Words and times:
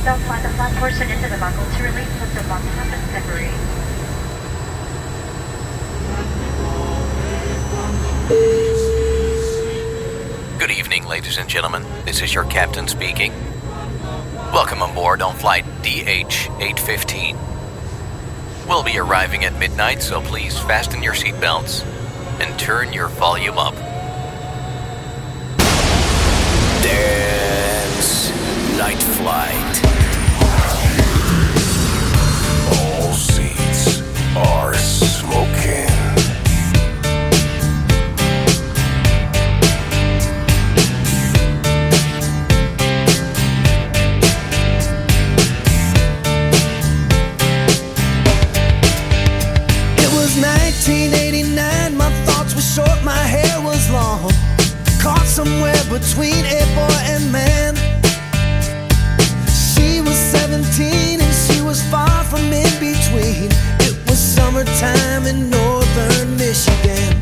Seatbelt 0.00 0.42
the 0.42 0.48
portion 0.80 1.10
into 1.10 1.28
the 1.28 1.36
buckle 1.36 1.62
to 1.62 1.82
release 1.82 2.08
with 2.20 2.34
the 2.34 2.42
and 2.88 3.04
separate. 3.10 3.52
Good 10.58 10.70
evening, 10.70 11.06
ladies 11.06 11.36
and 11.36 11.46
gentlemen. 11.50 11.84
This 12.06 12.22
is 12.22 12.32
your 12.32 12.44
captain 12.44 12.88
speaking. 12.88 13.34
Welcome 14.54 14.80
aboard 14.80 15.20
on 15.20 15.36
flight 15.36 15.66
DH 15.82 16.48
815. 16.58 17.36
We'll 18.66 18.82
be 18.82 18.96
arriving 18.98 19.44
at 19.44 19.58
midnight, 19.58 20.00
so 20.00 20.22
please 20.22 20.58
fasten 20.60 21.02
your 21.02 21.12
seatbelts 21.12 21.84
and 22.40 22.58
turn 22.58 22.94
your 22.94 23.08
volume 23.08 23.58
up. 23.58 23.74
Dance 26.82 28.30
Night 28.78 29.02
Flight. 29.02 29.79
smoking. 34.74 35.86
It 49.98 50.10
was 50.12 50.36
1989, 50.36 51.96
my 51.96 52.10
thoughts 52.24 52.54
were 52.54 52.60
short, 52.60 53.02
my 53.04 53.12
hair 53.12 53.60
was 53.62 53.90
long. 53.90 54.32
Caught 55.00 55.26
somewhere 55.26 55.82
between 55.90 56.44
a 56.46 56.62
boy 56.74 57.00
and 57.14 57.32
man. 57.32 57.74
She 59.48 60.00
was 60.00 60.16
17 60.16 61.20
and 61.20 61.34
she 61.34 61.60
was 61.62 61.82
far 61.90 62.24
from 62.24 62.52
in 62.52 62.70
between 62.80 63.79
summertime 64.40 65.26
in 65.26 65.50
northern 65.50 66.36
Michigan. 66.38 67.19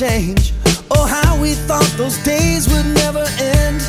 change. 0.00 0.54
Oh, 0.92 1.04
how 1.04 1.38
we 1.42 1.52
thought 1.68 1.92
those 1.98 2.16
days 2.24 2.66
would 2.72 2.86
never 3.04 3.22
end. 3.38 3.82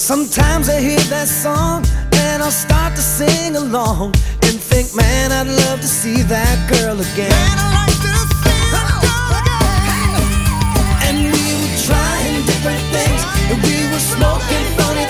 Sometimes 0.00 0.70
I 0.70 0.80
hear 0.80 1.04
that 1.12 1.28
song 1.28 1.84
and 2.24 2.42
I'll 2.42 2.50
start 2.50 2.96
to 2.96 3.02
sing 3.02 3.54
along 3.54 4.14
and 4.48 4.56
think, 4.56 4.96
man, 4.96 5.30
I'd 5.30 5.46
love 5.46 5.82
to 5.82 5.86
see 5.86 6.22
that 6.22 6.56
girl 6.72 6.96
again. 6.96 7.28
Man, 7.28 7.58
I 7.60 7.84
like 7.84 8.00
to 8.00 8.14
see 8.40 8.64
that 8.72 8.96
girl 9.04 9.28
again. 9.44 10.24
And 11.04 11.16
we 11.36 11.44
were 11.60 11.76
trying 11.84 12.40
different 12.48 12.84
things, 12.96 13.20
and 13.52 13.58
we 13.60 13.76
were 13.92 14.04
smoking 14.16 14.64
funny 14.80 15.05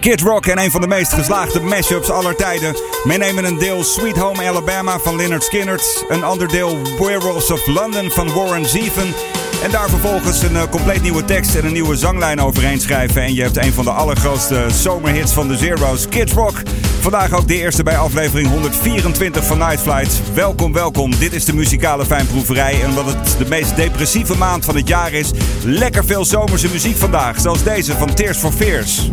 Kid 0.00 0.20
Rock 0.20 0.46
en 0.46 0.58
een 0.58 0.70
van 0.70 0.80
de 0.80 0.86
meest 0.86 1.12
geslaagde 1.12 1.60
mashups 1.60 2.10
aller 2.10 2.36
tijden. 2.36 2.76
Meenemen 3.04 3.44
een 3.44 3.58
deel 3.58 3.84
Sweet 3.84 4.16
Home 4.16 4.48
Alabama 4.48 4.98
van 4.98 5.16
Leonard 5.16 5.42
Skinner. 5.42 5.80
Een 6.08 6.24
ander 6.24 6.48
deel 6.48 6.78
Werewolves 6.98 7.50
of 7.50 7.66
London 7.66 8.10
van 8.10 8.32
Warren 8.32 8.66
Zevon. 8.66 9.14
En 9.62 9.70
daar 9.70 9.88
vervolgens 9.88 10.42
een 10.42 10.52
uh, 10.52 10.62
compleet 10.70 11.02
nieuwe 11.02 11.24
tekst 11.24 11.54
en 11.54 11.64
een 11.64 11.72
nieuwe 11.72 11.96
zanglijn 11.96 12.40
overheen 12.40 12.80
schrijven. 12.80 13.22
En 13.22 13.34
je 13.34 13.42
hebt 13.42 13.56
een 13.56 13.72
van 13.72 13.84
de 13.84 13.90
allergrootste 13.90 14.64
zomerhits 14.70 15.32
van 15.32 15.48
de 15.48 15.56
Zero's, 15.56 16.08
Kid 16.08 16.32
Rock. 16.32 16.62
Vandaag 17.00 17.32
ook 17.32 17.48
de 17.48 17.60
eerste 17.60 17.82
bij 17.82 17.98
aflevering 17.98 18.48
124 18.48 19.44
van 19.44 19.58
Night 19.58 19.80
Flight. 19.80 20.20
Welkom, 20.34 20.72
welkom. 20.72 21.18
Dit 21.18 21.32
is 21.32 21.44
de 21.44 21.54
muzikale 21.54 22.04
fijnproeverij. 22.04 22.82
En 22.82 22.88
omdat 22.88 23.04
het 23.04 23.34
de 23.38 23.46
meest 23.48 23.76
depressieve 23.76 24.36
maand 24.36 24.64
van 24.64 24.76
het 24.76 24.88
jaar 24.88 25.12
is, 25.12 25.30
lekker 25.64 26.04
veel 26.04 26.24
zomerse 26.24 26.68
muziek 26.68 26.96
vandaag. 26.96 27.40
Zoals 27.40 27.62
deze 27.62 27.96
van 27.96 28.14
Tears 28.14 28.38
for 28.38 28.52
Fears. 28.52 29.10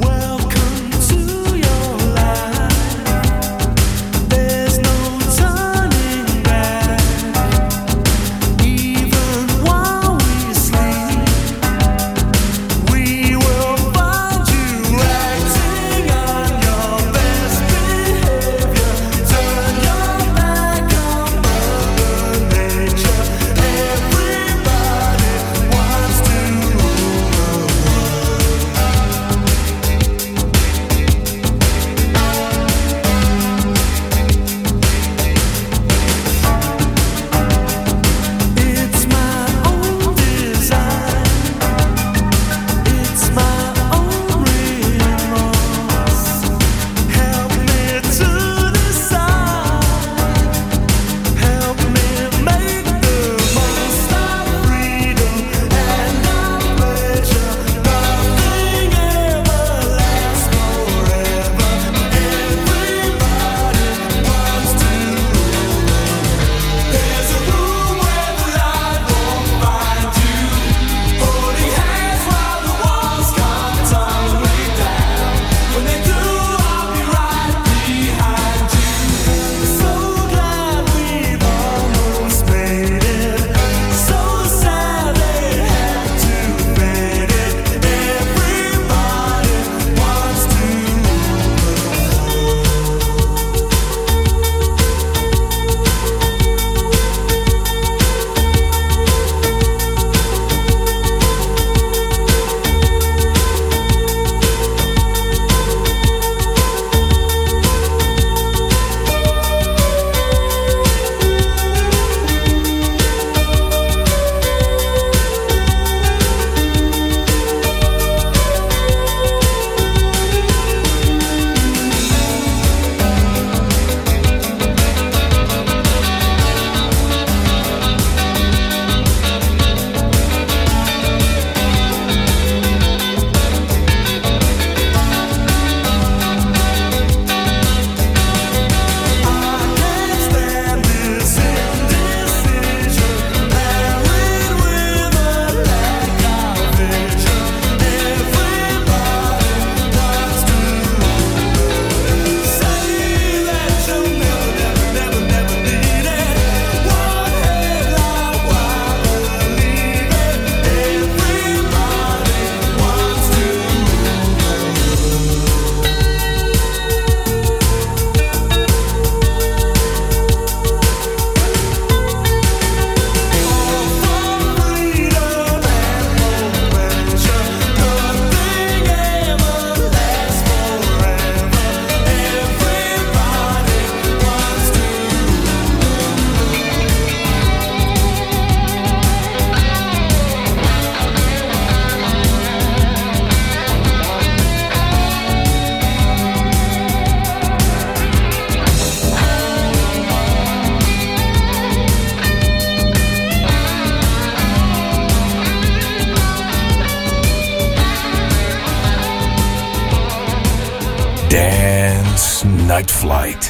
Night 212.46 212.92
Flight 212.92 213.46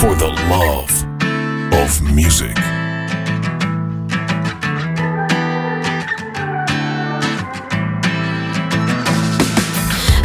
for 0.00 0.14
the 0.16 0.28
love 0.50 0.90
of 1.72 2.02
music. 2.12 2.56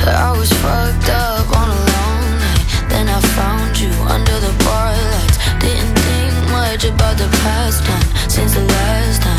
I 0.08 0.36
was 0.38 0.52
fucked 0.54 1.10
up 1.10 1.48
on 1.56 1.70
a 1.70 1.80
long 1.94 2.24
night. 2.40 2.66
Then 2.90 3.08
I 3.08 3.20
found 3.38 3.80
you 3.80 3.92
under 4.10 4.40
the 4.40 4.54
bar 4.64 4.92
lights. 4.92 5.38
Didn't 5.60 5.96
think 5.96 6.34
much 6.52 6.86
about 6.86 7.18
the 7.18 7.30
past 7.44 7.86
time 7.86 8.30
since 8.30 8.56
the 8.56 8.62
last 8.62 9.22
time. 9.22 9.35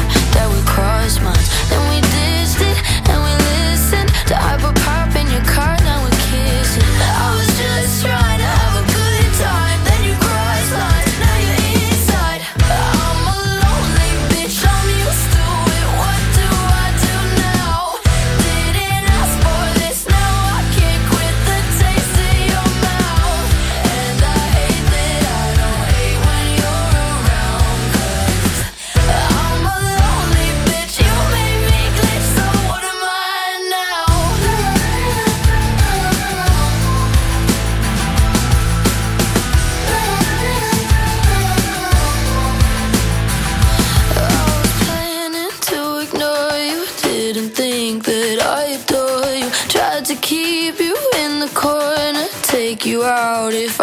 out 53.07 53.55
if 53.55 53.81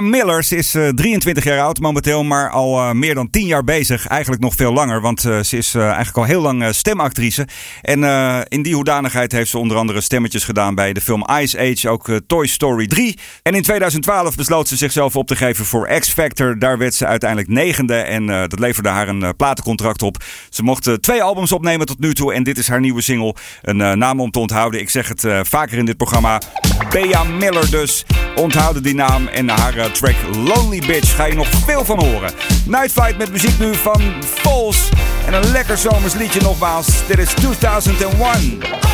Miller 0.00 0.26
Millers 0.26 0.52
is 0.52 0.74
eh, 0.74 0.88
23 0.88 1.44
jaar 1.44 1.60
oud 1.60 1.80
momenteel, 1.80 2.24
maar 2.24 2.50
al 2.50 2.78
eh, 2.78 2.92
meer 2.92 3.14
dan 3.14 3.30
10 3.30 3.46
jaar 3.46 3.64
bezig. 3.64 4.06
Eigenlijk 4.06 4.42
nog 4.42 4.54
veel 4.54 4.72
langer, 4.72 5.00
want 5.00 5.24
eh, 5.24 5.40
ze 5.40 5.56
is 5.56 5.74
eigenlijk 5.74 6.16
al 6.16 6.24
heel 6.24 6.40
lang 6.40 6.74
stemactrice. 6.74 7.46
En 7.82 8.02
in 8.48 8.62
die 8.62 8.74
hoedanigheid 8.74 9.32
heeft 9.32 9.50
ze 9.50 9.58
onder 9.58 9.76
andere 9.76 10.00
stemmetjes 10.00 10.44
gedaan 10.44 10.74
bij 10.74 10.92
de 10.92 11.00
film 11.00 11.24
Ice 11.40 11.58
Age, 11.58 11.88
ook 11.88 12.08
Toy 12.26 12.46
Story 12.46 12.86
3. 12.86 13.18
En 13.42 13.54
in 13.54 13.62
2012 13.62 14.36
besloot 14.36 14.68
ze 14.68 14.76
zichzelf 14.76 15.16
op 15.16 15.26
te 15.26 15.36
geven 15.36 15.64
voor 15.64 15.88
X 15.98 16.08
Factor. 16.12 16.58
Daar 16.58 16.78
werd 16.78 16.94
ze 16.94 17.06
uiteindelijk 17.06 17.50
negende 17.50 17.94
en 17.94 18.26
dat 18.26 18.58
leverde 18.58 18.88
haar 18.88 19.08
een 19.08 19.36
platencontract 19.36 20.02
op. 20.02 20.24
Ze 20.50 20.62
mocht 20.62 21.02
twee 21.02 21.22
albums 21.22 21.52
opnemen 21.52 21.86
tot 21.86 21.98
nu 21.98 22.14
toe 22.14 22.34
en 22.34 22.42
dit 22.42 22.58
is 22.58 22.68
haar 22.68 22.80
nieuwe 22.80 23.00
single. 23.00 23.34
Een 23.62 23.98
naam 23.98 24.20
om 24.20 24.30
te 24.30 24.38
onthouden. 24.38 24.80
Ik 24.80 24.90
zeg 24.90 25.08
het 25.08 25.26
vaker 25.42 25.78
in 25.78 25.84
dit 25.84 25.96
programma. 25.96 26.40
Bea 26.90 27.24
Miller 27.24 27.70
dus. 27.70 28.04
Onthouden 28.36 28.82
die 28.82 28.94
naam 28.94 29.26
en 29.26 29.48
haar 29.48 29.87
track 29.90 30.14
Lonely 30.32 30.82
Bitch 30.86 31.14
ga 31.14 31.24
je 31.24 31.34
nog 31.34 31.48
veel 31.66 31.84
van 31.84 32.04
horen. 32.04 32.32
Nightfight 32.66 33.18
met 33.18 33.30
muziek 33.30 33.58
nu 33.58 33.74
van 33.74 34.02
Falls. 34.24 34.88
En 35.26 35.32
een 35.32 35.50
lekker 35.50 35.78
zomers 35.78 36.14
liedje 36.14 36.40
nogmaals. 36.40 37.06
Dit 37.06 37.18
is 37.18 37.32
2001. 37.32 38.87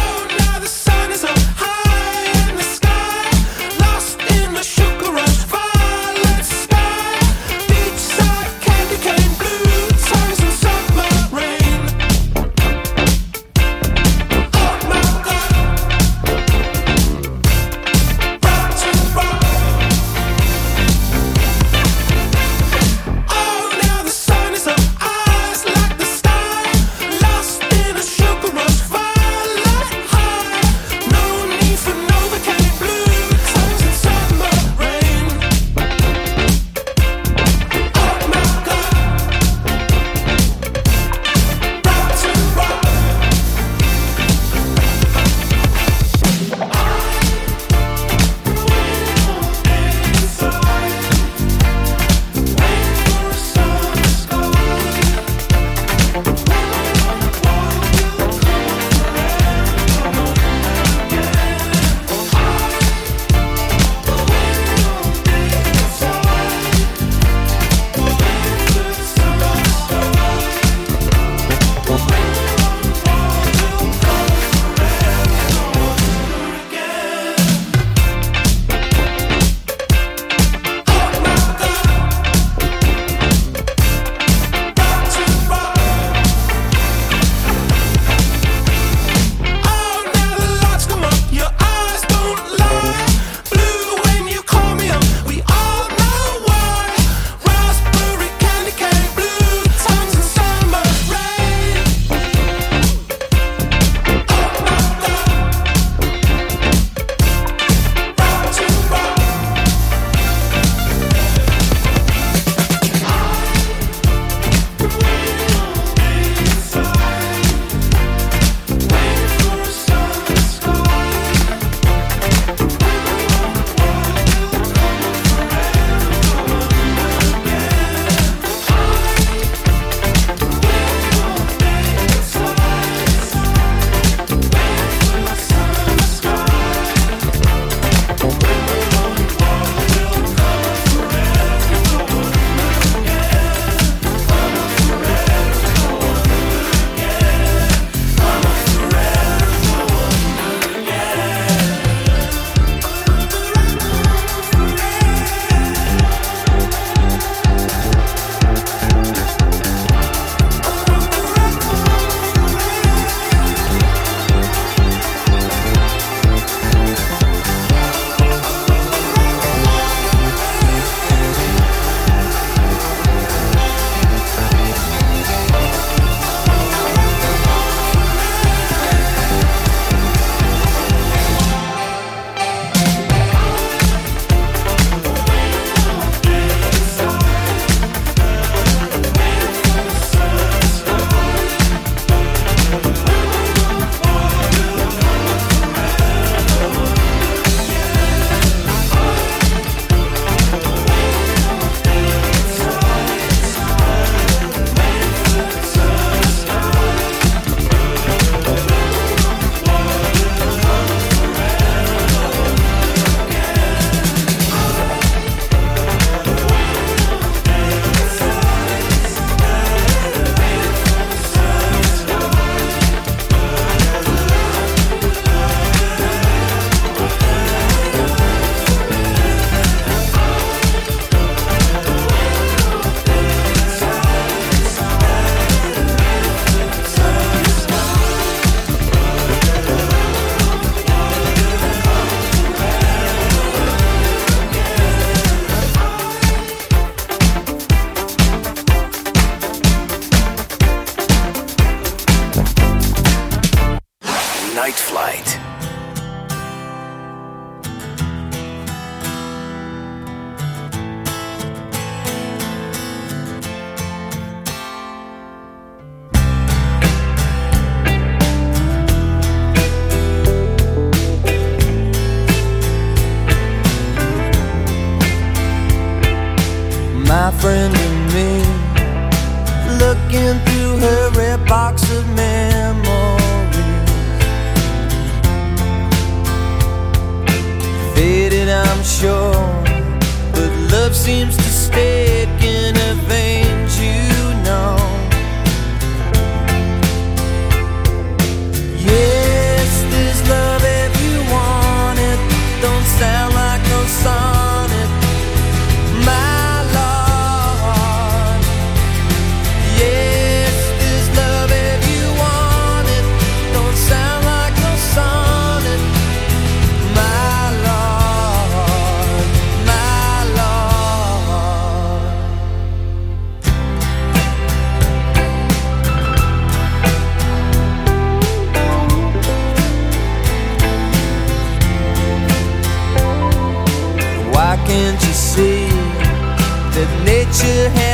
put 337.35 337.47
your 337.49 337.69
head 337.71 337.94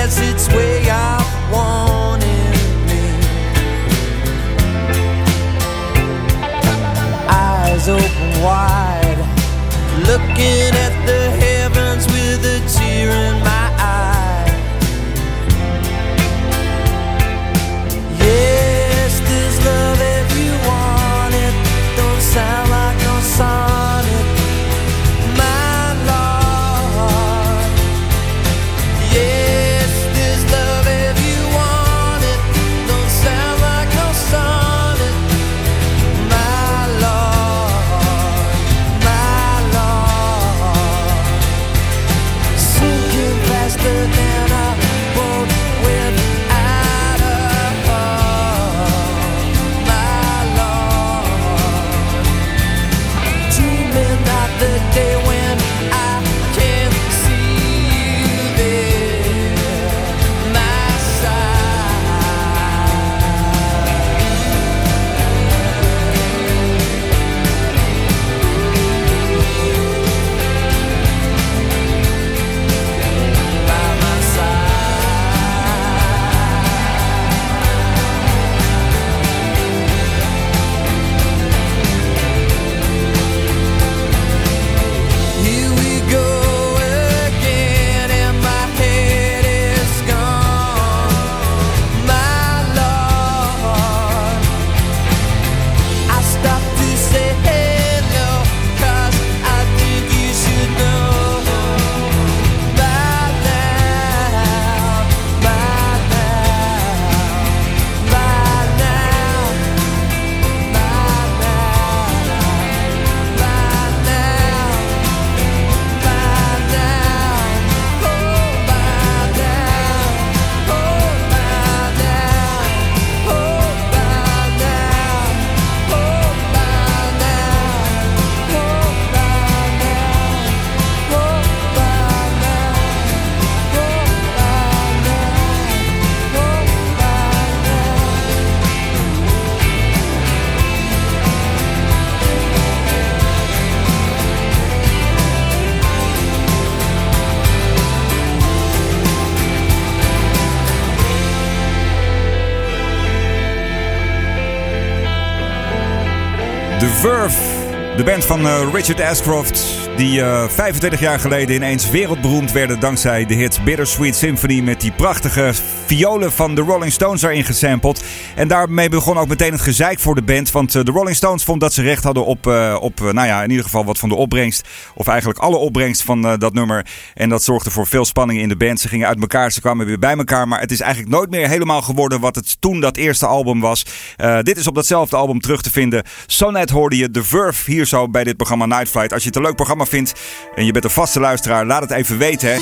de 158.04 158.10
band 158.10 158.24
van 158.24 158.46
eh, 158.46 158.68
Richard 158.72 159.00
Ashcroft, 159.00 159.79
die 160.00 160.22
eh, 160.22 160.48
25 160.48 161.00
jaar 161.00 161.20
geleden 161.20 161.54
ineens 161.54 161.90
wereldberoemd 161.90 162.52
werden 162.52 162.80
dankzij 162.80 163.26
de 163.26 163.34
hit 163.34 163.60
Bittersweet 163.64 164.16
Symphony 164.16 164.60
met 164.60 164.80
die 164.80 164.92
prachtige 164.92 165.52
violen 165.86 166.32
van 166.32 166.54
de 166.54 166.60
Rolling 166.60 166.92
Stones 166.92 167.20
daarin 167.20 167.44
gesampled. 167.44 168.04
En 168.34 168.48
daarmee 168.48 168.88
begon 168.88 169.18
ook 169.18 169.28
meteen 169.28 169.52
het 169.52 169.60
gezeik 169.60 169.98
voor 169.98 170.14
de 170.14 170.22
band, 170.22 170.50
want 170.50 170.74
eh, 170.74 170.84
de 170.84 170.90
Rolling 170.90 171.16
Stones 171.16 171.44
vond 171.44 171.60
dat 171.60 171.72
ze 171.72 171.82
recht 171.82 172.04
hadden 172.04 172.24
op, 172.24 172.46
eh, 172.46 172.76
op 172.80 173.00
eh, 173.00 173.10
nou 173.10 173.26
ja, 173.26 173.42
in 173.42 173.50
ieder 173.50 173.64
geval 173.64 173.84
wat 173.84 173.98
van 173.98 174.08
de 174.08 174.14
opbrengst, 174.14 174.68
of 174.94 175.06
eigenlijk 175.06 175.38
alle 175.38 175.56
opbrengst 175.56 176.02
van 176.02 176.26
eh, 176.26 176.38
dat 176.38 176.52
nummer. 176.52 176.86
En 177.14 177.28
dat 177.28 177.42
zorgde 177.42 177.70
voor 177.70 177.86
veel 177.86 178.04
spanning 178.04 178.40
in 178.40 178.48
de 178.48 178.56
band. 178.56 178.80
Ze 178.80 178.88
gingen 178.88 179.08
uit 179.08 179.20
elkaar, 179.20 179.52
ze 179.52 179.60
kwamen 179.60 179.86
weer 179.86 179.98
bij 179.98 180.16
elkaar, 180.16 180.48
maar 180.48 180.60
het 180.60 180.70
is 180.70 180.80
eigenlijk 180.80 181.12
nooit 181.12 181.30
meer 181.30 181.48
helemaal 181.48 181.82
geworden 181.82 182.20
wat 182.20 182.34
het 182.34 182.60
toen 182.60 182.80
dat 182.80 182.96
eerste 182.96 183.26
album 183.26 183.60
was. 183.60 183.86
Eh, 184.16 184.38
dit 184.42 184.56
is 184.56 184.66
op 184.66 184.74
datzelfde 184.74 185.16
album 185.16 185.40
terug 185.40 185.62
te 185.62 185.70
vinden. 185.70 186.02
Zo 186.26 186.50
net 186.50 186.70
hoorde 186.70 186.96
je 186.96 187.10
The 187.10 187.24
Verve 187.24 187.70
hier 187.70 187.86
zo 187.86 188.08
bij 188.08 188.24
dit 188.24 188.36
programma 188.36 188.66
Night 188.66 188.88
Flight. 188.88 189.12
Als 189.12 189.22
je 189.22 189.28
het 189.28 189.36
een 189.36 189.42
leuk 189.42 189.54
programma 189.54 189.84
vindt 189.90 190.12
en 190.54 190.64
je 190.64 190.72
bent 190.72 190.84
een 190.84 190.90
vaste 190.90 191.20
luisteraar, 191.20 191.66
laat 191.66 191.82
het 191.82 191.90
even 191.90 192.18
weten. 192.18 192.52
Hè. 192.52 192.58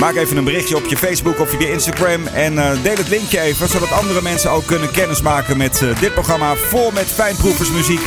Maak 0.00 0.14
even 0.14 0.36
een 0.36 0.44
berichtje 0.44 0.76
op 0.76 0.86
je 0.86 0.96
Facebook 0.96 1.40
of 1.40 1.58
je 1.58 1.70
Instagram 1.70 2.26
en 2.26 2.58
eh, 2.58 2.82
deel 2.82 2.96
het 2.96 3.08
linkje 3.08 3.40
even, 3.40 3.68
zodat 3.68 3.92
andere 3.92 4.22
mensen 4.22 4.50
ook 4.50 4.66
kunnen 4.66 4.90
kennismaken 4.90 5.56
met 5.56 5.82
eh, 5.82 6.00
dit 6.00 6.12
programma 6.12 6.54
vol 6.54 6.90
met 6.90 7.06
fijnproeversmuziek. 7.06 8.00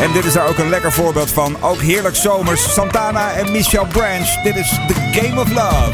En 0.00 0.12
dit 0.12 0.24
is 0.24 0.32
daar 0.32 0.48
ook 0.48 0.58
een 0.58 0.68
lekker 0.68 0.92
voorbeeld 0.92 1.30
van. 1.30 1.62
Ook 1.62 1.80
heerlijk 1.80 2.16
zomers. 2.16 2.72
Santana 2.72 3.32
en 3.32 3.52
Michelle 3.52 3.86
Branch. 3.86 4.42
Dit 4.42 4.56
is 4.56 4.68
The 4.68 5.20
Game 5.20 5.40
of 5.40 5.52
Love. 5.52 5.92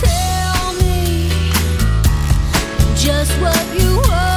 Tell 0.00 0.86
me 0.86 1.28
just 2.94 3.38
what 3.40 3.64
you 3.76 3.94
want 3.94 4.31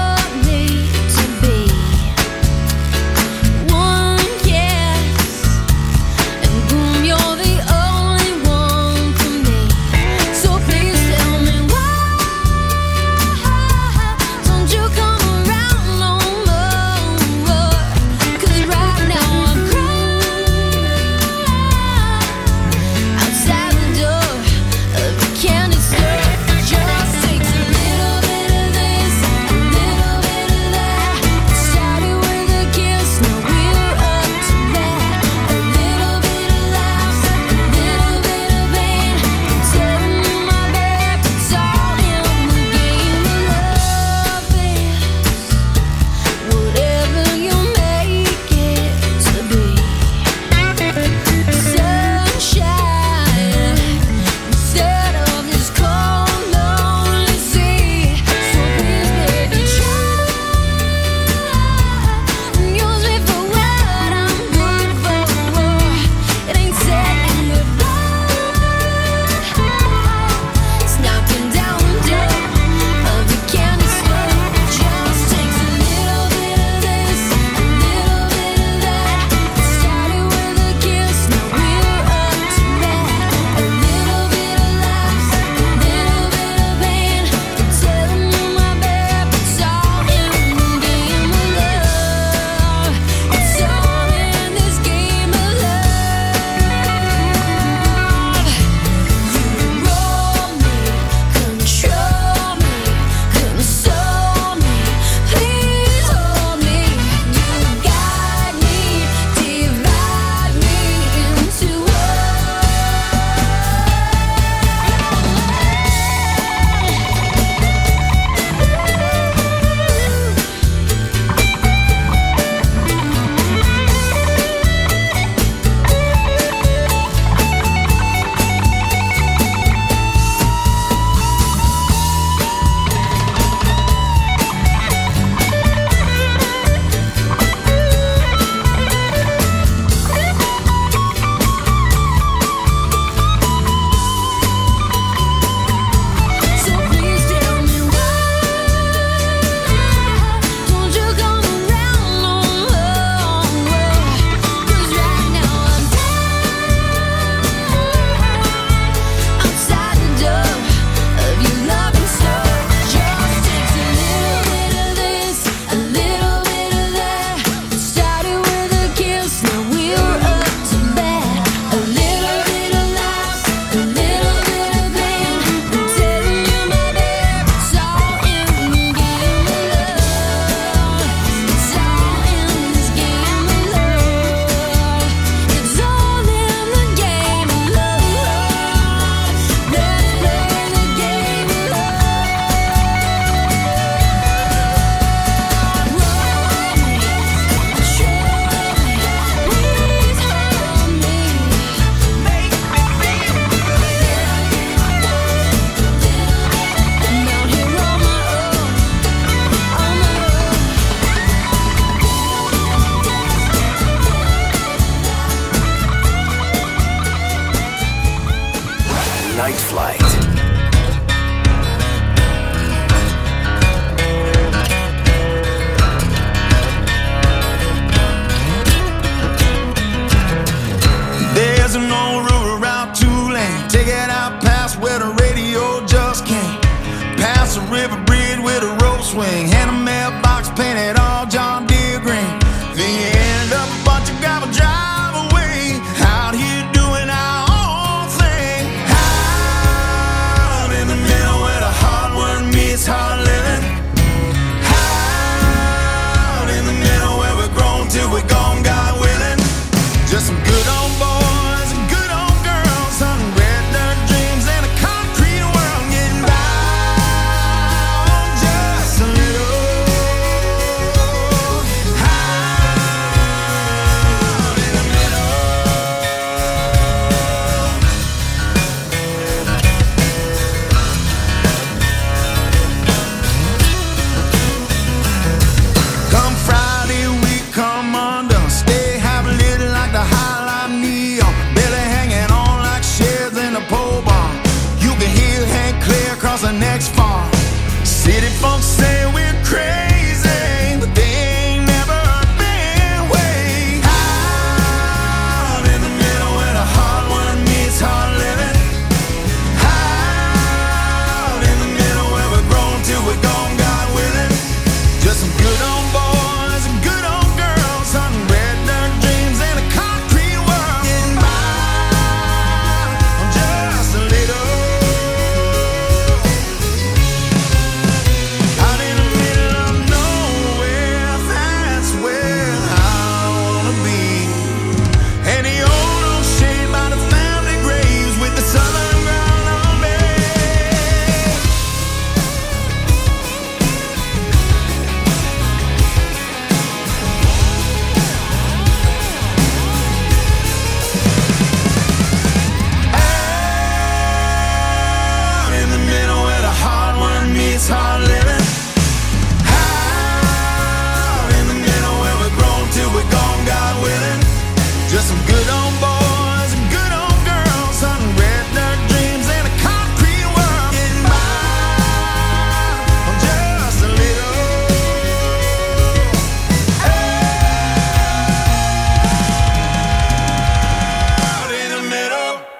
Night 219.46 219.58
Flight. 219.58 220.35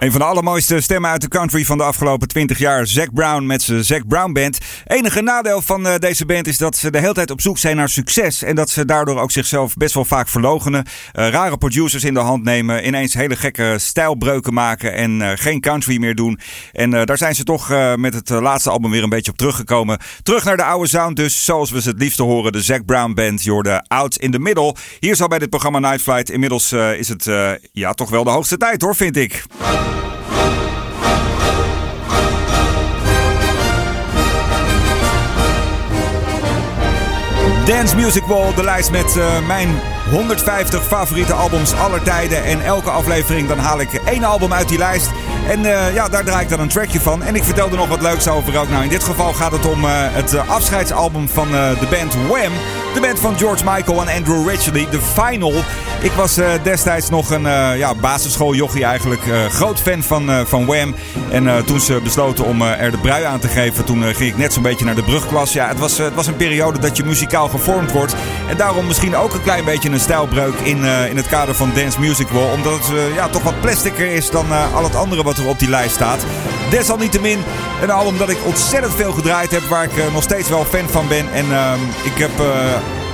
Een 0.06 0.12
van 0.12 0.20
de 0.20 0.28
allermooiste 0.28 0.82
stemmen 0.82 1.10
uit 1.10 1.22
de 1.22 1.28
country 1.28 1.66
van 1.66 1.78
de 1.78 1.84
afgelopen 1.84 2.28
20 2.28 2.58
jaar. 2.58 2.88
Zac 2.88 3.14
Brown 3.14 3.46
met 3.46 3.62
zijn 3.62 3.84
Zac 3.84 4.08
Brown 4.08 4.32
Band. 4.32 4.58
Enige 4.88 5.22
nadeel 5.22 5.62
van 5.62 5.88
eh, 5.88 5.96
deze 5.96 6.26
band 6.26 6.48
is 6.48 6.58
dat 6.58 6.78
ze 6.78 6.92
de 6.92 7.00
hele 7.00 7.14
tijd 7.14 7.32
op 7.32 7.42
zoek 7.42 7.58
zijn 7.58 7.76
naar 7.76 7.90
succes. 7.90 8.44
En 8.44 8.56
dat 8.56 8.70
ze 8.70 8.86
daardoor 8.86 9.20
ook 9.20 9.32
zichzelf 9.32 9.74
best 9.74 9.94
wel 9.94 10.06
vaak 10.06 10.28
verlogenen. 10.28 10.86
Eh, 11.12 11.30
rare 11.30 11.58
producers 11.58 12.04
in 12.04 12.14
de 12.14 12.20
hand 12.20 12.44
nemen. 12.44 12.88
Ineens 12.88 13.14
hele 13.14 13.36
gekke 13.36 13.76
stijlbreuken 13.80 14.54
maken. 14.54 14.94
En 14.94 15.22
eh, 15.22 15.32
geen 15.36 15.62
country 15.62 16.00
meer 16.00 16.16
doen. 16.16 16.40
En 16.72 16.90
daar 16.90 17.18
zijn 17.18 17.36
ze 17.36 17.44
toch 17.44 17.70
met 17.96 18.14
het 18.14 18.30
laatste 18.30 18.70
album 18.70 18.92
weer 18.92 19.04
een 19.04 19.10
beetje 19.10 19.32
op 19.32 19.38
teruggekomen. 19.38 20.00
Terug 20.24 20.44
naar 20.44 20.58
de 20.58 20.64
oude 20.64 20.88
sound 20.88 21.16
dus. 21.16 21.46
Zoals 21.46 21.72
we 21.72 21.82
ze 21.82 21.90
het 21.90 22.00
liefste 22.00 22.24
horen. 22.24 22.52
De 22.52 22.62
Zac 22.62 22.86
Brown 22.86 23.14
Band. 23.14 23.44
Je 23.44 23.52
hoorde 23.52 23.84
Out 23.88 24.18
in 24.18 24.32
the 24.32 24.40
Middle. 24.40 24.76
Hier 25.00 25.16
zo 25.16 25.28
bij 25.28 25.40
dit 25.40 25.50
programma 25.50 25.80
Night 25.80 26.02
Flight. 26.02 26.30
Inmiddels 26.30 26.72
is 26.72 27.08
het 27.08 27.30
ja, 27.72 27.94
toch 27.94 28.10
wel 28.10 28.24
de 28.24 28.30
hoogste 28.30 28.58
tijd 28.58 28.82
hoor, 28.82 28.96
vind 28.96 29.18
ik. 29.18 29.44
Dance 37.66 37.96
Music 37.96 38.24
Wall, 38.24 38.54
de 38.54 38.64
lijst 38.64 38.92
met 38.92 39.18
eh, 39.18 39.48
mijn 39.48 39.70
150 40.12 40.84
favoriete 40.84 41.34
albums 41.34 41.74
aller 41.74 42.04
tijden. 42.04 42.44
En 42.44 42.62
elke 42.62 42.90
aflevering 42.90 43.48
dan 43.48 43.58
haal 43.58 43.80
ik 43.80 43.94
één 43.94 44.24
album 44.24 44.54
uit 44.54 44.70
die 44.70 44.78
lijst. 44.78 45.10
En 45.48 45.66
eh, 45.66 45.94
ja, 45.94 46.08
daar 46.10 46.24
draai 46.24 46.44
ik 46.44 46.50
dan 46.50 46.60
een 46.60 46.68
trackje 46.68 47.00
van. 47.00 47.24
En 47.24 47.36
ik 47.36 47.44
vertel 47.44 47.70
er 47.70 47.78
nog 47.78 47.88
wat 47.88 48.02
leuks 48.02 48.28
over 48.28 48.60
ook. 48.60 48.70
Nou, 48.70 48.84
in 48.84 48.90
dit 48.90 49.04
geval 49.04 49.34
gaat 49.34 49.52
het 49.52 49.66
om 49.66 49.86
eh, 49.86 49.92
het 49.92 50.48
afscheidsalbum 50.48 51.30
van 51.30 51.52
de 51.52 51.88
band 51.90 52.14
Wham. 52.28 52.52
De 52.96 53.02
band 53.02 53.20
van 53.20 53.38
George 53.38 53.64
Michael 53.64 54.02
en 54.02 54.18
Andrew 54.18 54.50
Ridgeley, 54.50 54.88
The 54.92 55.00
Final. 55.02 55.54
Ik 56.02 56.12
was 56.12 56.38
eh, 56.38 56.50
destijds 56.64 57.10
nog 57.10 57.30
een 57.30 57.46
uh, 57.46 57.78
ja, 57.78 57.96
basisschooljochie 57.96 58.84
eigenlijk. 58.86 59.26
Uh, 59.26 59.46
groot 59.46 59.82
fan 59.82 60.04
van, 60.04 60.48
van 60.48 60.66
Wham. 60.66 60.96
En 61.32 61.66
toen 61.66 61.80
ze 61.80 62.00
besloten 62.04 62.46
om 62.46 62.62
er 62.62 62.92
de 62.92 62.98
brui 62.98 63.24
aan 63.24 63.40
te 63.40 63.48
geven, 63.48 63.86
toen 63.86 64.04
ging 64.04 64.32
ik 64.32 64.38
net 64.38 64.54
zo'n 64.54 64.64
beetje 64.64 64.86
naar 64.86 64.96
de 64.96 65.04
brugklas. 65.04 65.54
Ja, 65.54 65.68
het 65.68 65.80
was, 65.80 65.98
het 65.98 66.14
was 66.14 66.28
een 66.28 66.36
periode 66.36 66.80
dat 66.80 66.98
je 66.98 67.04
muzikaal 67.04 67.48
gevormd 67.48 67.92
wordt. 67.92 68.16
En 68.50 68.58
daarom 68.58 68.88
misschien 68.88 69.16
ook 69.16 69.34
een 69.34 69.44
klein 69.44 69.66
beetje 69.66 69.90
een 69.90 70.00
stijlbreuk 70.00 70.56
in, 70.64 70.84
in 70.84 71.18
het 71.18 71.28
kader 71.28 71.56
van 71.56 71.72
Dance 71.76 72.00
Music 72.00 72.28
Wall. 72.28 72.54
Omdat 72.54 72.74
het 72.74 73.14
ja, 73.16 73.28
toch 73.28 73.44
wat 73.44 73.62
plasticer 73.62 74.12
is 74.12 74.30
dan 74.30 74.46
al 74.74 74.84
het 74.84 74.96
andere 74.96 75.24
wat 75.24 75.38
er 75.38 75.48
op 75.48 75.60
die 75.60 75.70
lijst 75.70 75.96
staat. 75.96 76.26
Desalniettemin 76.70 77.44
een 77.82 77.92
album 77.92 78.18
dat 78.18 78.30
ik 78.30 78.38
ontzettend 78.46 78.94
veel 78.94 79.12
gedraaid 79.12 79.52
heb. 79.52 79.64
Waar 79.64 79.84
ik 79.84 80.12
nog 80.14 80.24
steeds 80.24 80.50
wel 80.50 80.66
fan 80.66 80.90
van 80.90 81.08
ben. 81.08 81.34
En 81.34 81.52
ehm, 81.52 81.80
ik 82.04 82.18
heb 82.18 82.32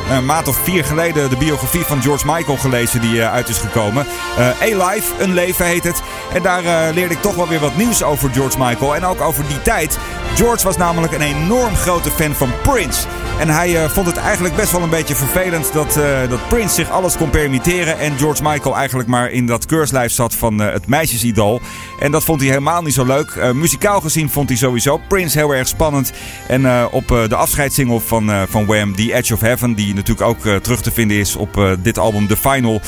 een 0.10 0.26
maand 0.26 0.48
of 0.48 0.56
vier 0.64 0.86
geleden 0.86 1.30
de 1.30 1.38
biografie 1.38 1.84
van 1.84 2.02
George 2.02 2.26
Michael 2.26 2.58
gelezen 2.58 3.02
die 3.02 3.16
uh, 3.16 3.34
uit 3.34 3.50
is 3.50 3.58
gekomen. 3.58 4.06
Uh, 4.40 4.62
A-Life, 4.62 5.24
Een 5.24 5.34
Leven 5.34 5.66
heet 5.66 5.84
het. 5.84 6.02
En 6.34 6.42
daar 6.42 6.64
uh, 6.64 6.94
leerde 6.94 7.14
ik 7.14 7.22
toch 7.22 7.36
wel 7.36 7.48
weer 7.48 7.60
wat 7.60 7.78
nieuws 7.78 8.04
over 8.04 8.30
George 8.30 8.58
Michael. 8.58 8.96
En 8.96 9.06
ook 9.06 9.22
over 9.22 9.48
die 9.48 9.62
tijd. 9.62 10.00
George 10.36 10.64
was 10.64 10.78
namelijk 10.78 11.14
een 11.14 11.22
enorm 11.22 11.76
grote 11.76 12.10
fan 12.10 12.36
van 12.36 12.50
Prince. 12.64 13.08
En 13.40 13.50
hij 13.50 13.90
vond 13.90 14.08
het 14.08 14.18
eigenlijk 14.18 14.56
best 14.56 14.72
wel 14.72 14.82
een 14.82 14.90
beetje 14.90 15.16
vervelend 15.16 15.74
dat, 15.74 16.00
dat 16.30 16.48
Prince 16.48 16.76
zich 16.76 16.90
alles 16.90 17.18
kon 17.18 17.30
permitteren. 17.30 18.00
En 18.00 18.18
George 18.18 18.44
Michael 18.44 18.76
eigenlijk 18.76 19.10
maar 19.10 19.32
in 19.32 19.46
dat 19.46 19.66
keurslijf 19.66 20.12
zat 20.12 20.36
van 20.36 20.60
het 20.60 20.88
meisjesidol. 20.88 21.62
En 22.00 22.12
dat 22.12 22.24
vond 22.24 22.40
hij 22.40 22.50
helemaal 22.50 22.82
niet 22.82 22.94
zo 22.94 23.06
leuk. 23.06 23.54
muzikaal 23.54 24.02
gezien 24.02 24.30
vond 24.30 24.50
hij 24.50 24.58
sowieso 24.58 25.02
Prince 25.08 25.38
heel 25.38 25.56
erg 25.56 25.68
spannend. 25.68 26.12
En 26.48 26.88
op 26.92 27.08
de 27.08 27.36
afscheidssingle 27.36 28.00
van, 28.00 28.32
van 28.50 28.66
Wham, 28.66 28.96
The 28.96 29.14
Edge 29.14 29.34
of 29.34 29.42
Heaven, 29.42 29.74
die 29.74 29.94
natuurlijk 29.94 30.28
ook 30.28 30.62
terug 30.62 30.82
te 30.82 30.92
vinden 30.92 31.18
is 31.18 31.36
op 31.36 31.78
dit 31.80 31.98
album 31.98 32.28
The 32.28 32.38
Final. 32.38 32.82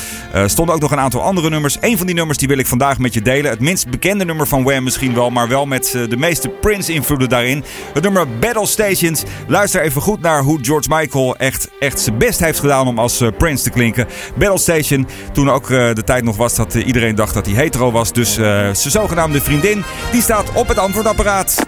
Stonden 0.45 0.75
ook 0.75 0.81
nog 0.81 0.91
een 0.91 0.99
aantal 0.99 1.21
andere 1.21 1.49
nummers. 1.49 1.77
Een 1.79 1.97
van 1.97 2.05
die 2.05 2.15
nummers 2.15 2.37
die 2.37 2.47
wil 2.47 2.57
ik 2.57 2.67
vandaag 2.67 2.97
met 2.97 3.13
je 3.13 3.21
delen. 3.21 3.32
Het 3.41 3.59
minst 3.59 3.89
bekende 3.89 4.25
nummer 4.25 4.47
van 4.47 4.63
Wham 4.63 4.83
misschien 4.83 5.13
wel, 5.13 5.29
maar 5.29 5.47
wel 5.47 5.65
met 5.65 5.91
de 6.09 6.17
meeste 6.17 6.49
Prince-invloeden 6.49 7.29
daarin. 7.29 7.63
Het 7.93 8.03
nummer 8.03 8.27
Battle 8.39 8.65
Stations. 8.65 9.23
Luister 9.47 9.81
even 9.81 10.01
goed 10.01 10.21
naar 10.21 10.41
hoe 10.41 10.59
George 10.61 10.87
Michael 10.89 11.37
echt, 11.37 11.69
echt 11.79 11.99
zijn 11.99 12.17
best 12.17 12.39
heeft 12.39 12.59
gedaan 12.59 12.87
om 12.87 12.99
als 12.99 13.21
eh, 13.21 13.27
Prince 13.37 13.63
te 13.63 13.69
klinken. 13.69 14.07
Battle 14.35 14.57
Station, 14.57 15.07
toen 15.33 15.49
ook 15.49 15.69
eh, 15.69 15.93
de 15.93 16.03
tijd 16.03 16.23
nog 16.23 16.37
was 16.37 16.55
dat 16.55 16.75
eh, 16.75 16.87
iedereen 16.87 17.15
dacht 17.15 17.33
dat 17.33 17.45
hij 17.45 17.55
hetero 17.55 17.91
was. 17.91 18.11
Dus 18.11 18.37
eh, 18.37 18.43
zijn 18.45 18.75
zogenaamde 18.75 19.41
vriendin, 19.41 19.83
die 20.11 20.21
staat 20.21 20.51
op 20.53 20.67
het 20.67 20.77
antwoordapparaat. 20.77 21.65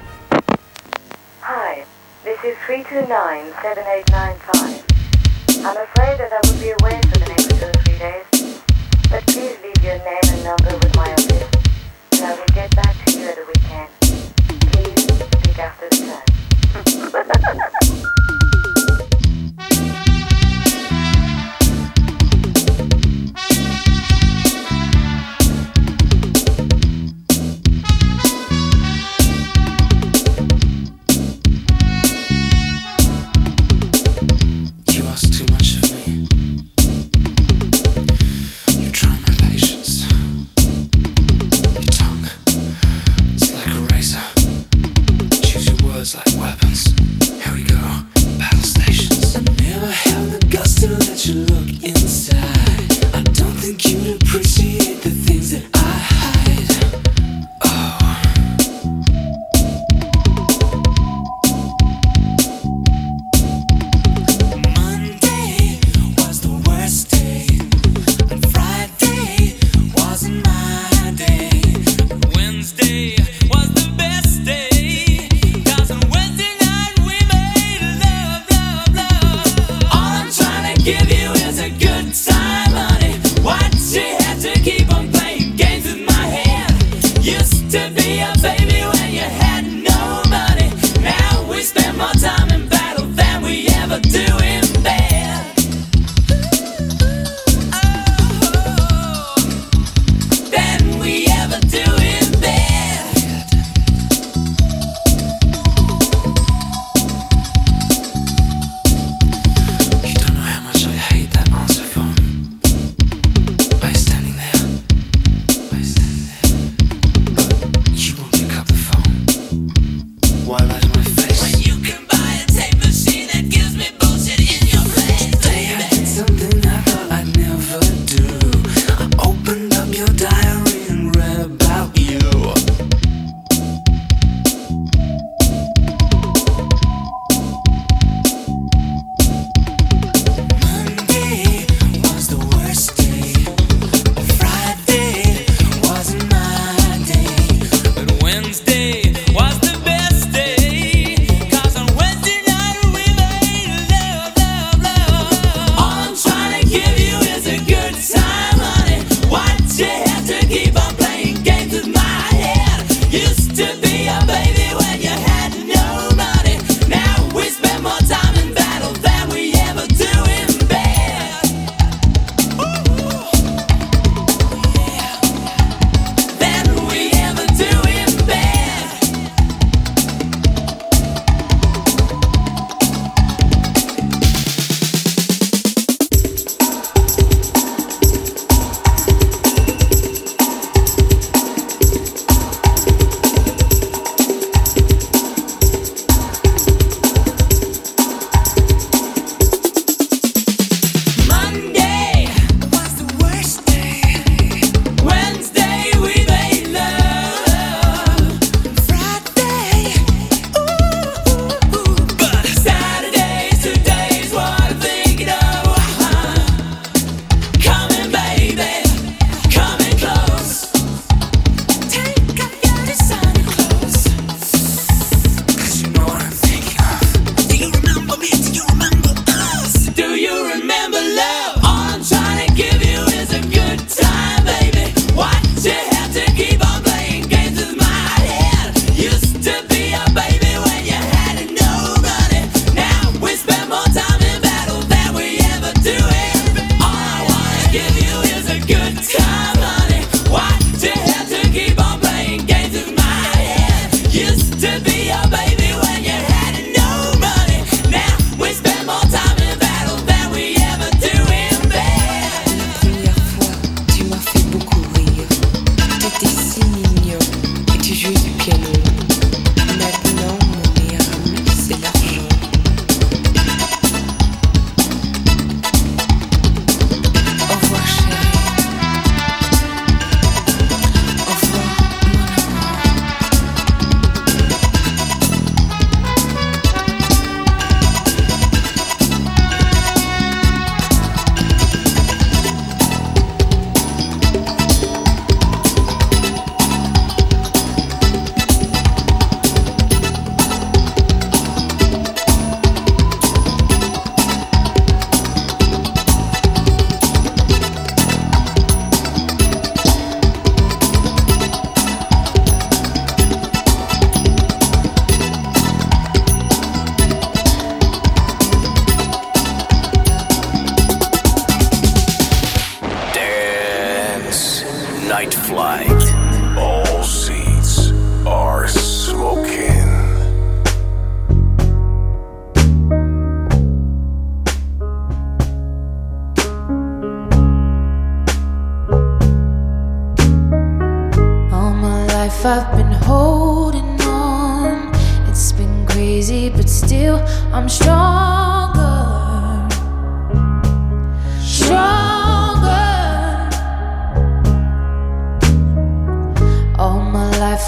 Hi, 1.40 1.82
this 2.24 2.38
is 2.44 2.56
329-7895. 2.68 2.74
I'm 5.58 5.66
afraid 5.66 6.18
that 6.18 6.32
I 6.32 6.40
will 6.48 6.58
be 6.60 6.74
away 6.78 7.00
for 7.10 7.20
the 7.20 7.26
next 7.28 7.50
two 7.50 7.66
or 7.66 7.72
three 7.84 7.98
days. 7.98 8.24
But 9.10 9.26
please 9.26 9.58
leave 9.64 9.82
your 9.84 9.98
name 9.98 10.34
and 10.34 10.44
number 10.44 10.78
with 10.80 10.96
my 10.96 11.15
I 12.26 12.34
will 12.34 12.46
get 12.56 12.76
back 12.76 12.96
to 13.06 13.20
you 13.20 13.28
at 13.28 13.36
the 13.36 13.46
weekend. 13.46 13.88
Please 14.72 15.04
speak 15.14 15.60
after 15.60 15.90
the 15.90 15.98
time. 17.14 17.52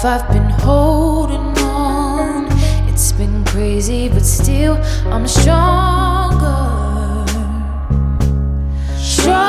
life 0.04 0.22
I've 0.22 0.32
been 0.32 0.50
holding 0.60 1.58
on. 1.58 2.46
It's 2.88 3.12
been 3.12 3.44
crazy, 3.46 4.08
but 4.08 4.24
still 4.24 4.76
I'm 5.06 5.26
stronger. 5.26 6.46
Stronger. 8.96 9.46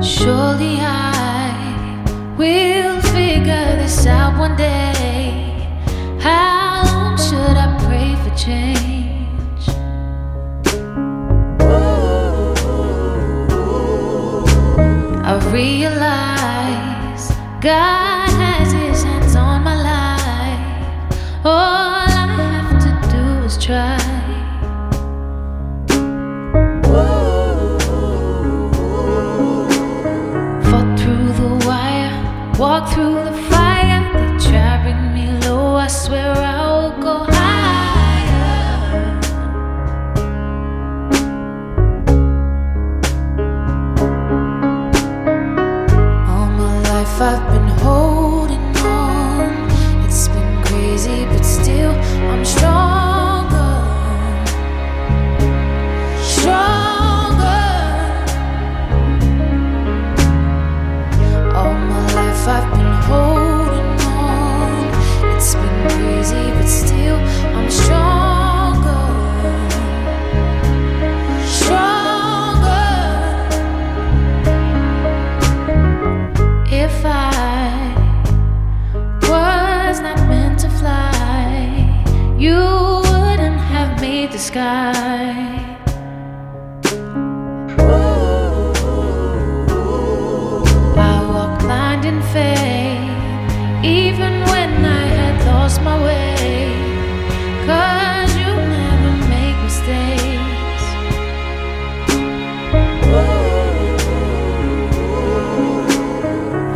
Surely 0.00 0.78
I 0.80 2.34
will 2.36 3.00
figure 3.02 3.76
this 3.76 4.06
out 4.06 4.38
one 4.38 4.56
day. 4.56 5.68
How 6.20 6.84
long 6.86 7.18
should 7.18 7.56
I 7.56 7.76
pray 7.86 8.14
for 8.22 8.36
change? 8.36 9.01
I 15.24 15.34
realize 15.52 17.30
God 17.60 18.28
has 18.42 18.72
his 18.72 19.04
hands 19.04 19.36
on 19.36 19.62
my 19.62 19.76
life. 19.80 21.16
All 21.44 21.52
I 21.54 22.26
have 22.38 22.82
to 22.82 22.92
do 23.14 23.44
is 23.44 23.56
try. 23.56 23.98
Fought 30.68 30.98
through 30.98 31.28
the 31.40 31.50
wire, 31.66 32.12
walk 32.58 32.92
through 32.92 33.14
the 33.14 33.36
fire. 33.48 34.02
They 34.18 34.50
try 34.50 34.82
bring 34.82 35.14
me 35.14 35.26
low. 35.46 35.76
I 35.76 35.86
swear 35.86 36.32
I'll 36.32 36.51
I've 47.22 47.51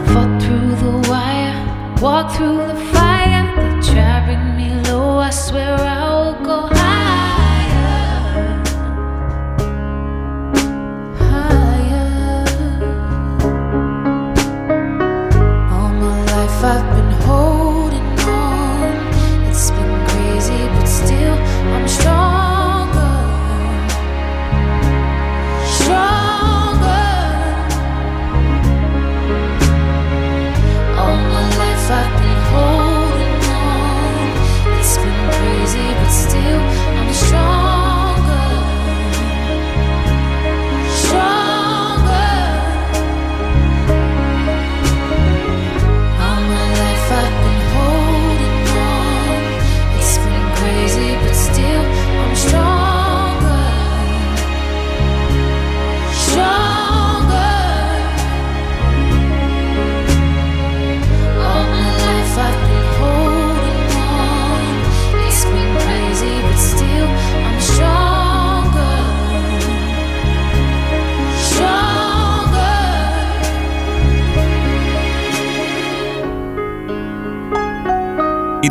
Fought 0.09 0.43
through 0.43 0.75
the 0.77 1.09
wire, 1.11 1.99
walked 2.01 2.37
through 2.37 2.57
the 2.57 2.76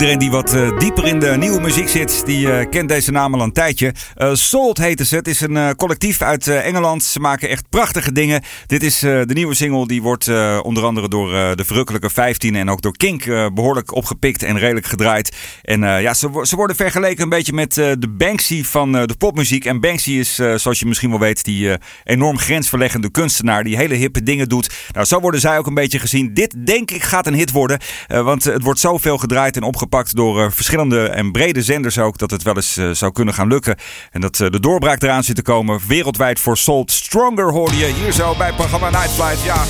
Iedereen 0.06 0.30
die 0.30 0.38
wat 0.38 0.53
eh, 0.53 0.78
dieper 0.78 1.06
in 1.06 1.20
de 1.20 1.38
nieuwe 1.38 1.62
muziek 1.62 1.88
zit, 1.88 2.26
die 2.26 2.51
eh, 2.51 2.70
kent 2.70 2.89
deze 2.89 3.12
naam 3.12 3.34
al 3.34 3.41
een 3.41 3.51
tijdje. 3.51 3.93
Eh 4.16 4.34
Salt 4.34 4.78
heten 4.78 5.06
ze. 5.06 5.16
Het 5.16 5.28
is 5.28 5.41
een 5.41 5.76
collectief 5.76 6.22
uit 6.22 6.47
Engeland. 6.47 7.03
Ze 7.03 7.20
maken 7.20 7.49
echt 7.49 7.70
prachtige 7.70 8.12
dingen. 8.12 8.41
Dit 8.68 8.84
is 8.84 8.99
de 8.99 9.34
nieuwe 9.34 9.53
single. 9.53 9.88
Die 9.88 10.01
wordt 10.01 10.28
onder 10.62 10.84
andere 10.84 11.08
door 11.08 11.56
de 11.56 11.66
verrukkelijke 11.66 12.10
15 12.10 12.56
en 12.56 12.70
ook 12.70 12.82
door 12.82 12.97
Kink 12.97 13.26
eh, 13.26 13.47
behoorlijk 13.53 13.95
opgepikt 13.95 14.43
en 14.43 14.60
redelijk 14.60 14.86
gedraaid. 14.86 15.36
En 15.62 15.80
ja, 15.82 16.14
ze, 16.14 16.39
ze 16.41 16.56
worden 16.56 16.76
vergeleken 16.76 17.24
een 17.24 17.30
beetje 17.30 17.53
met 17.53 17.74
de 17.74 18.10
Banksy 18.18 18.64
van 18.64 18.91
de 18.91 19.16
popmuziek. 19.18 19.66
En 19.66 19.80
Banksy 19.80 20.12
is, 20.12 20.36
zoals 20.36 20.80
je 20.80 20.86
misschien 20.86 21.10
wel 21.10 21.20
weet, 21.20 21.43
die 21.43 21.78
enorm 22.03 22.38
grensverleggende 22.38 23.12
kunstenaar 23.12 23.64
die 23.64 23.78
hele 23.78 23.95
hippe 23.95 24.24
dingen 24.24 24.49
doet. 24.49 24.74
Nou, 24.91 25.06
zo 25.06 25.20
worden 25.20 25.39
zij 25.39 25.58
ook 25.58 25.68
een 25.68 25.74
beetje 25.74 25.99
gezien. 25.99 26.34
Dit 26.34 26.56
denk 26.66 26.91
ik 26.91 27.03
gaat 27.03 27.28
een 27.28 27.34
hit 27.34 27.51
worden. 27.51 27.80
want 28.08 28.43
het 28.43 28.64
wordt 28.64 28.80
zoveel 28.80 29.18
gedraaid 29.18 29.56
en 29.56 29.64
opgepakt 29.64 29.95
door 30.04 30.41
eh, 30.41 30.48
verschillende 30.52 31.08
en 31.08 31.32
brede 31.32 31.62
zenders 31.62 31.98
ook. 31.98 32.18
Dat 32.18 32.32
het 32.32 32.43
wel 32.43 32.56
eens 32.56 32.78
eh, 32.78 32.89
zou 32.89 33.12
kunnen 33.12 33.34
gaan 33.34 33.48
lukken. 33.48 33.76
En 34.12 34.22
dat 34.22 34.39
eh, 34.39 34.50
de 34.50 34.60
doorbraak 34.60 35.02
eraan 35.02 35.24
zit 35.24 35.36
te 35.36 35.41
komen. 35.41 35.80
Wereldwijd 35.88 36.39
voor 36.39 36.58
Salt 36.58 36.91
Stronger 36.91 37.52
hoorde 37.52 37.78
je 37.78 37.86
hier 37.86 38.12
zo 38.12 38.36
bij 38.38 38.54
programma 38.54 38.89
Night 38.89 39.12
Flight. 39.12 39.43
Ja, 39.43 39.64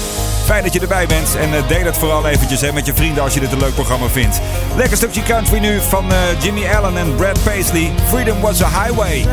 fijn 0.45 0.63
dat 0.63 0.73
je 0.73 0.79
erbij 0.79 1.07
bent. 1.07 1.35
En 1.35 1.49
deel 1.67 1.85
het 1.85 1.97
vooral 1.97 2.27
eventjes 2.27 2.61
hè, 2.61 2.73
met 2.73 2.85
je 2.85 2.93
vrienden 2.93 3.23
als 3.23 3.33
je 3.33 3.39
dit 3.39 3.51
een 3.51 3.59
leuk 3.59 3.73
programma 3.73 4.07
vindt. 4.07 4.41
Lekker 4.75 4.97
stukje 4.97 5.23
country 5.23 5.59
nu 5.59 5.79
van 5.79 6.05
Jimmy 6.41 6.67
Allen 6.67 6.97
en 6.97 7.15
Brad 7.15 7.43
Paisley. 7.43 7.91
Freedom 8.09 8.41
was 8.41 8.61
a 8.61 8.83
highway. 8.83 9.25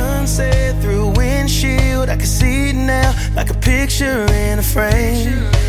I 2.13 2.17
can 2.17 2.27
see 2.27 2.69
it 2.69 2.75
now 2.75 3.15
like 3.35 3.49
a 3.49 3.55
picture 3.55 4.27
in 4.35 4.59
a 4.59 4.63
frame. 4.63 5.62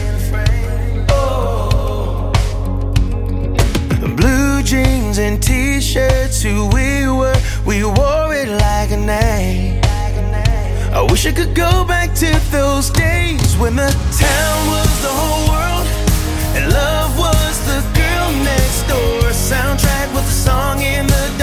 jeans 5.13 5.19
and 5.19 5.43
t-shirts 5.43 6.41
who 6.41 6.67
we 6.67 7.07
were. 7.07 7.35
We 7.65 7.83
wore 7.83 8.33
it 8.33 8.49
like 8.49 8.91
a 8.91 8.97
name. 8.97 9.81
I 10.93 11.01
wish 11.09 11.25
I 11.25 11.31
could 11.31 11.55
go 11.55 11.83
back 11.85 12.13
to 12.15 12.31
those 12.51 12.89
days 12.91 13.57
when 13.57 13.75
the 13.75 13.89
town 14.19 14.67
was 14.69 15.01
the 15.01 15.09
whole 15.09 15.47
world 15.51 15.87
and 16.55 16.71
love 16.71 17.17
was 17.17 17.55
the 17.65 17.81
girl 17.99 18.31
next 18.43 18.83
door. 18.87 19.31
Soundtrack 19.31 20.13
with 20.13 20.27
a 20.27 20.31
song 20.31 20.81
in 20.81 21.07
the 21.07 21.35
dark. 21.37 21.42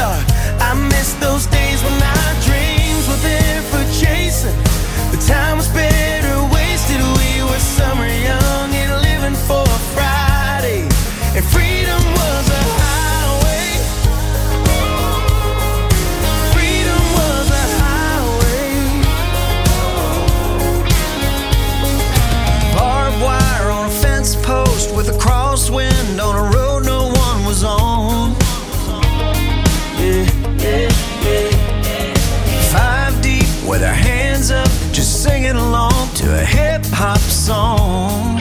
hop 37.01 37.16
song. 37.16 38.38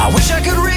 I 0.00 0.10
wish 0.14 0.30
I 0.30 0.40
could. 0.40 0.71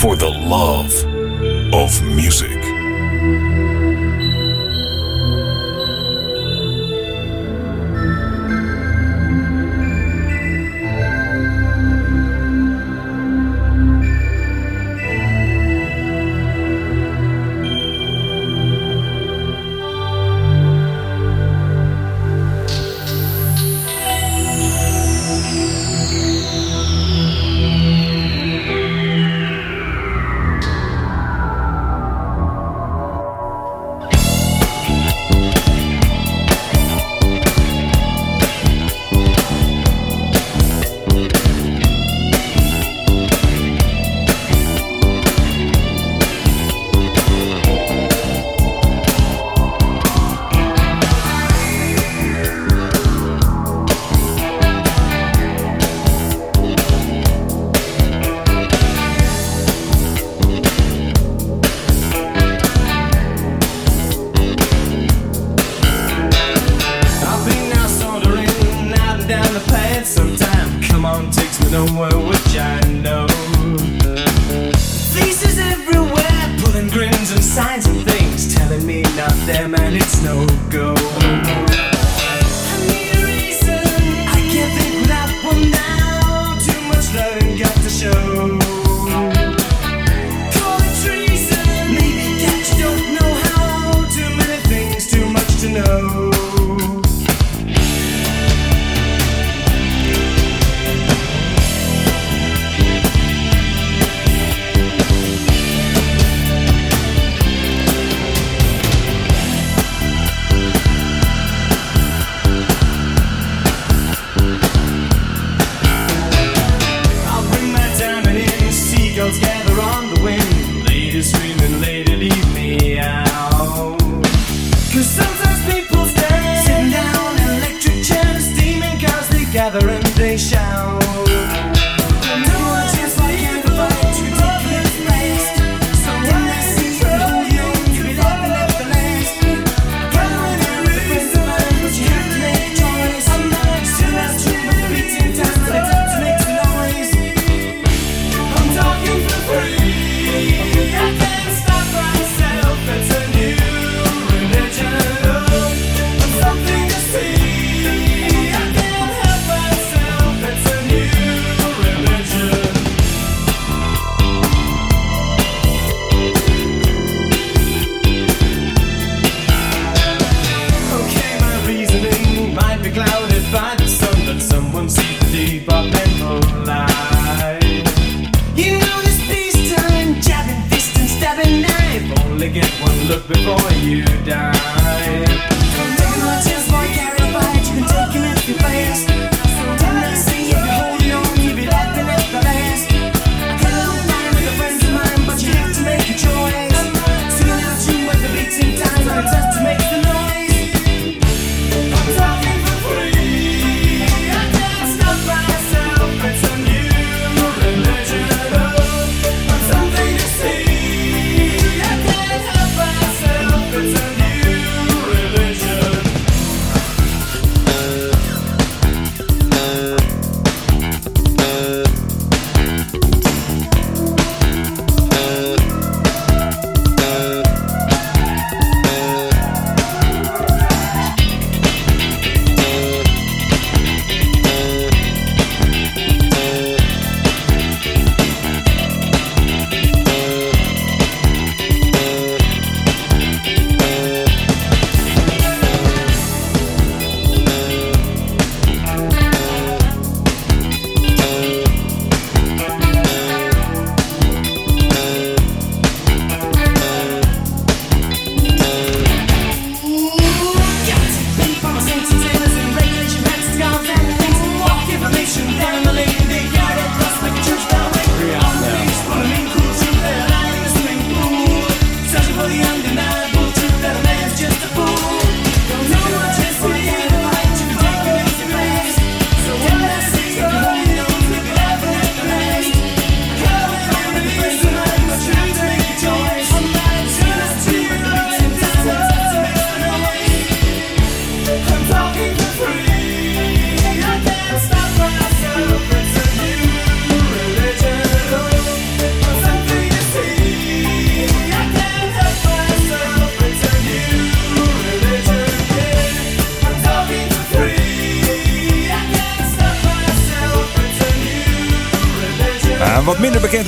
for 0.00 0.16
the 0.16 0.26
love 0.26 1.04
of 1.74 2.02
music. 2.02 2.69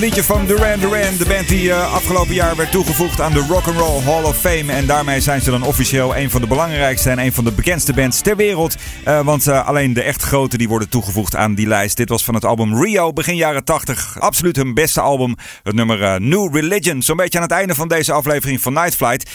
Liedje 0.03 0.22
van 0.22 0.46
Duran 0.46 0.80
Duran. 0.80 1.01
De 1.19 1.25
band 1.29 1.49
die 1.49 1.65
uh, 1.65 1.93
afgelopen 1.95 2.35
jaar 2.35 2.57
werd 2.57 2.71
toegevoegd 2.71 3.21
aan 3.21 3.33
de 3.33 3.47
Rock 3.49 3.67
and 3.67 3.77
Roll 3.77 4.03
Hall 4.03 4.23
of 4.23 4.39
Fame. 4.39 4.73
En 4.73 4.87
daarmee 4.87 5.21
zijn 5.21 5.41
ze 5.41 5.51
dan 5.51 5.63
officieel 5.63 6.17
een 6.17 6.31
van 6.31 6.41
de 6.41 6.47
belangrijkste 6.47 7.11
en 7.11 7.19
een 7.19 7.33
van 7.33 7.45
de 7.45 7.53
bekendste 7.53 7.93
bands 7.93 8.21
ter 8.21 8.37
wereld. 8.37 8.77
Uh, 9.09 9.21
want 9.21 9.49
uh, 9.49 9.67
alleen 9.67 9.93
de 9.93 10.03
echt 10.03 10.23
grote 10.23 10.59
die 10.59 10.69
worden 10.69 10.89
toegevoegd 10.89 11.37
aan 11.37 11.55
die 11.55 11.67
lijst. 11.67 11.97
Dit 11.97 12.09
was 12.09 12.25
van 12.25 12.35
het 12.35 12.45
album 12.45 12.83
Rio, 12.83 13.13
begin 13.13 13.37
jaren 13.37 13.65
80. 13.65 14.21
Absoluut 14.21 14.57
hun 14.57 14.75
beste 14.75 15.01
album. 15.01 15.35
Het 15.63 15.75
nummer 15.75 16.21
New 16.21 16.55
Religion. 16.55 17.03
Zo'n 17.03 17.17
beetje 17.17 17.39
aan 17.39 17.45
het 17.45 17.53
einde 17.53 17.75
van 17.75 17.89
deze 17.89 18.13
aflevering 18.13 18.61
van 18.61 18.73
Night 18.73 18.95
Flight. 18.95 19.31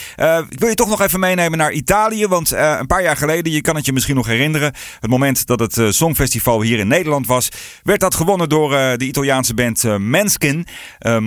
ik 0.50 0.60
wil 0.60 0.70
je 0.70 0.76
toch 0.76 0.90
nog 0.90 1.02
even 1.02 1.20
meenemen 1.20 1.58
naar 1.58 1.72
Italië. 1.72 2.28
Want 2.28 2.52
een 2.52 2.88
paar 2.88 3.04
jaar 3.04 3.18
geleden, 3.18 3.52
je 3.52 3.62
kan 3.62 3.76
het 3.76 3.86
je 3.86 3.94
misschien 3.94 4.16
nog 4.16 4.28
herinneren. 4.28 4.74
Het 5.00 5.10
moment 5.10 5.46
dat 5.46 5.60
het 5.60 5.96
Songfestival 5.96 6.62
hier 6.62 6.80
in 6.80 6.88
Nederland 6.88 7.28
was, 7.28 7.50
werd 7.84 8.00
dat 8.00 8.16
gewonnen 8.16 8.50
door 8.50 8.70
de 8.70 9.06
Italiaanse 9.06 9.54
band 9.54 9.84
Manskin. 10.00 10.66
Uh, 11.00 11.20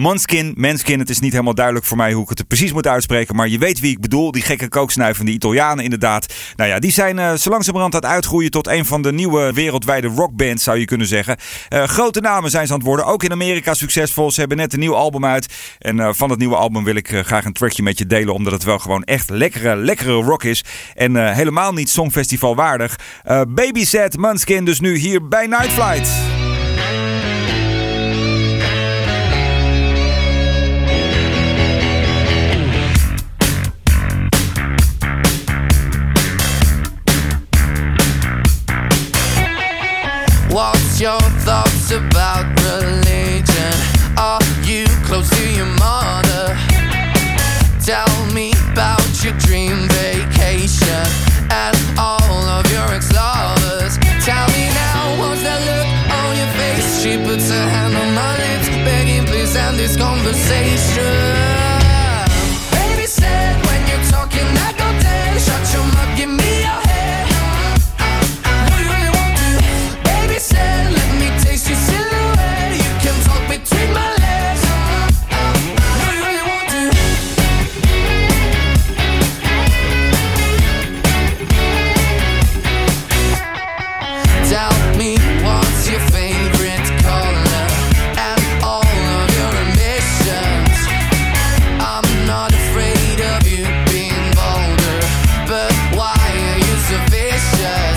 Manskin. 0.56 0.98
Het 0.98 1.10
is 1.10 1.20
niet 1.20 1.32
helemaal 1.32 1.54
duidelijk 1.54 1.86
voor 1.86 1.96
mij 1.96 2.12
hoe 2.12 2.22
ik 2.22 2.28
het 2.28 2.48
precies 2.48 2.72
moet 2.72 2.86
uitspreken. 2.86 3.36
Maar 3.36 3.48
je 3.48 3.58
weet 3.58 3.80
wie 3.80 3.90
ik 3.90 4.00
bedoel. 4.00 4.32
Die 4.32 4.42
gekke 4.42 4.68
kooksnuivende 4.68 5.30
Italianen 5.30 5.84
inderdaad. 5.84 6.34
Nou 6.56 6.70
ja, 6.70 6.78
die 6.78 6.92
zijn 6.92 7.16
uh, 7.16 7.32
zo 7.34 7.50
langzamerhand 7.50 7.94
aan 7.94 8.00
het 8.00 8.10
uitgroeien 8.10 8.50
tot 8.50 8.66
een 8.66 8.84
van 8.84 9.02
de 9.02 9.12
nieuwe 9.12 9.52
wereldwijde 9.52 10.06
rockbands 10.06 10.64
zou 10.64 10.78
je 10.78 10.84
kunnen 10.84 11.06
zeggen. 11.06 11.36
grote 11.68 12.20
namen 12.20 12.50
zijn 12.50 12.66
ze 12.66 12.72
aan 12.72 12.78
het 12.78 12.88
worden. 12.88 13.06
Ook 13.06 13.22
in 13.22 13.32
Amerika 13.32 13.74
succesvol. 13.74 14.30
Ze 14.30 14.40
hebben 14.40 14.58
net 14.58 14.72
een 14.72 14.78
nieuw 14.78 14.94
album 14.94 15.24
uit. 15.24 15.54
En 15.78 16.14
van 16.14 16.30
het 16.30 16.38
nieuwe 16.38 16.56
album 16.56 16.84
wil 16.84 16.94
ik 16.94 17.20
graag 17.24 17.44
een 17.44 17.52
trackje 17.52 17.82
met 17.82 17.98
je 17.98 18.06
delen. 18.06 18.34
Omdat 18.34 18.52
het 18.52 18.64
wel 18.64 18.78
gewoon 18.78 19.04
echt 19.04 19.30
lekkere, 19.30 19.76
lekkere 19.76 20.12
rock 20.12 20.44
is. 20.44 20.64
En 20.94 21.34
helemaal 21.34 21.72
niet 21.72 21.90
Songfestival 21.90 22.56
waardig. 22.56 22.98
Baby 23.48 23.84
Set 23.84 24.16
Manskin 24.16 24.64
dus 24.64 24.80
nu 24.80 24.96
hier 24.96 25.28
bij 25.28 25.46
Night 25.46 25.72
Flight. 25.72 26.39
Your 41.00 41.20
thoughts 41.46 41.92
about 41.92 42.44
religion? 42.60 43.72
Are 44.18 44.38
you 44.64 44.84
close 45.04 45.30
to 45.30 45.50
your 45.54 45.72
mother? 45.80 46.54
Tell 47.82 48.26
me 48.34 48.52
about 48.72 49.24
your 49.24 49.32
dream 49.38 49.88
observation. 96.92 97.89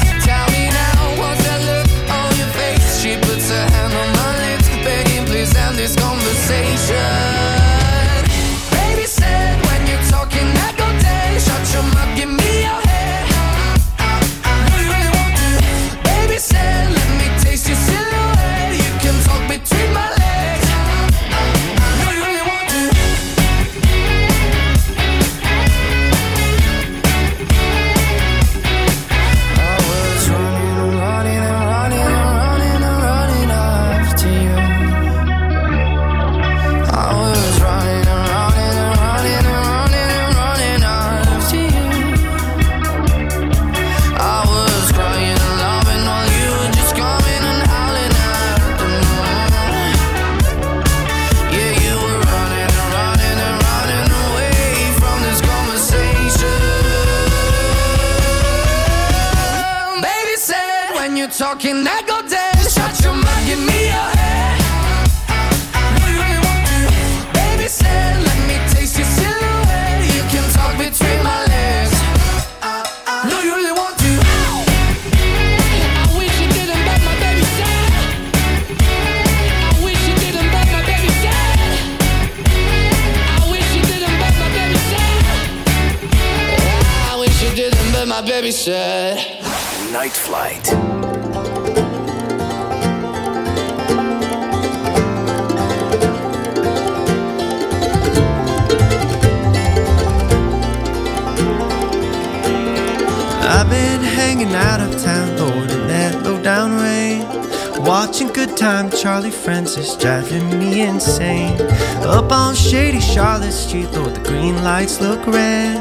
Time, 108.56 108.90
Charlie 108.92 109.32
Francis 109.32 109.96
driving 109.98 110.58
me 110.58 110.82
insane. 110.82 111.60
Up 112.04 112.32
on 112.32 112.56
shady 112.56 113.02
Charlotte 113.02 113.52
Street, 113.52 113.92
Lord, 113.92 114.16
the 114.16 114.22
green 114.22 114.64
lights 114.64 115.02
look 115.02 115.26
red. 115.28 115.78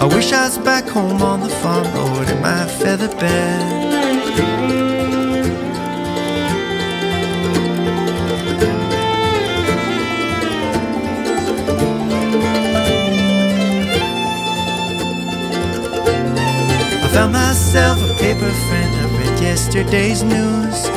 I 0.00 0.06
wish 0.06 0.32
I 0.32 0.46
was 0.46 0.58
back 0.58 0.84
home 0.88 1.22
on 1.22 1.40
the 1.40 1.48
farm, 1.48 1.84
Lord, 1.94 2.28
in 2.28 2.40
my 2.40 2.66
feather 2.66 3.08
bed. 3.08 3.94
I 17.02 17.08
found 17.12 17.32
myself 17.32 17.98
a 17.98 18.14
paper 18.14 18.50
friend. 18.50 18.96
I 18.96 19.18
read 19.18 19.40
yesterday's 19.40 20.22
news. 20.22 20.93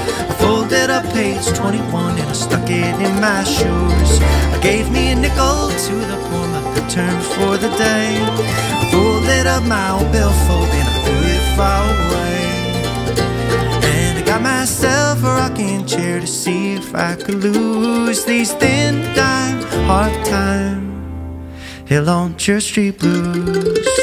I 0.97 1.03
page 1.13 1.45
21 1.55 2.17
and 2.17 2.27
I 2.27 2.33
stuck 2.33 2.67
it 2.67 2.95
in 3.05 3.21
my 3.21 3.43
shoes. 3.43 4.11
I 4.55 4.59
gave 4.63 4.89
me 4.89 5.11
a 5.11 5.15
nickel 5.15 5.69
to 5.69 5.95
the 6.11 6.17
poor 6.25 6.47
that 6.73 6.89
turned 6.89 7.23
for 7.35 7.55
the 7.55 7.69
day. 7.77 8.17
I 8.81 8.89
folded 8.91 9.45
up 9.45 9.63
my 9.65 9.91
old 9.91 10.11
billfold 10.11 10.69
and 10.79 10.87
I 10.89 10.95
threw 11.05 11.23
it 11.35 11.43
far 11.55 11.83
away. 12.01 12.39
And 13.93 14.17
I 14.17 14.23
got 14.25 14.41
myself 14.41 15.19
a 15.23 15.27
rocking 15.27 15.85
chair 15.85 16.19
to 16.19 16.25
see 16.25 16.73
if 16.73 16.95
I 16.95 17.13
could 17.13 17.43
lose 17.43 18.25
these 18.25 18.51
thin 18.53 19.13
dime 19.13 19.61
hard 19.85 20.25
time. 20.25 20.81
Hill 21.85 22.09
on 22.09 22.37
Church 22.37 22.63
Street 22.63 22.97
blues. 22.97 23.96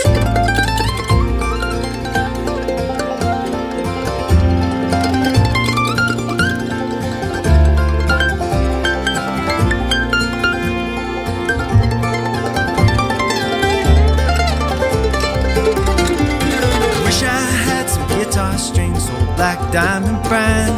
Diamond 19.75 20.23
brand. 20.29 20.71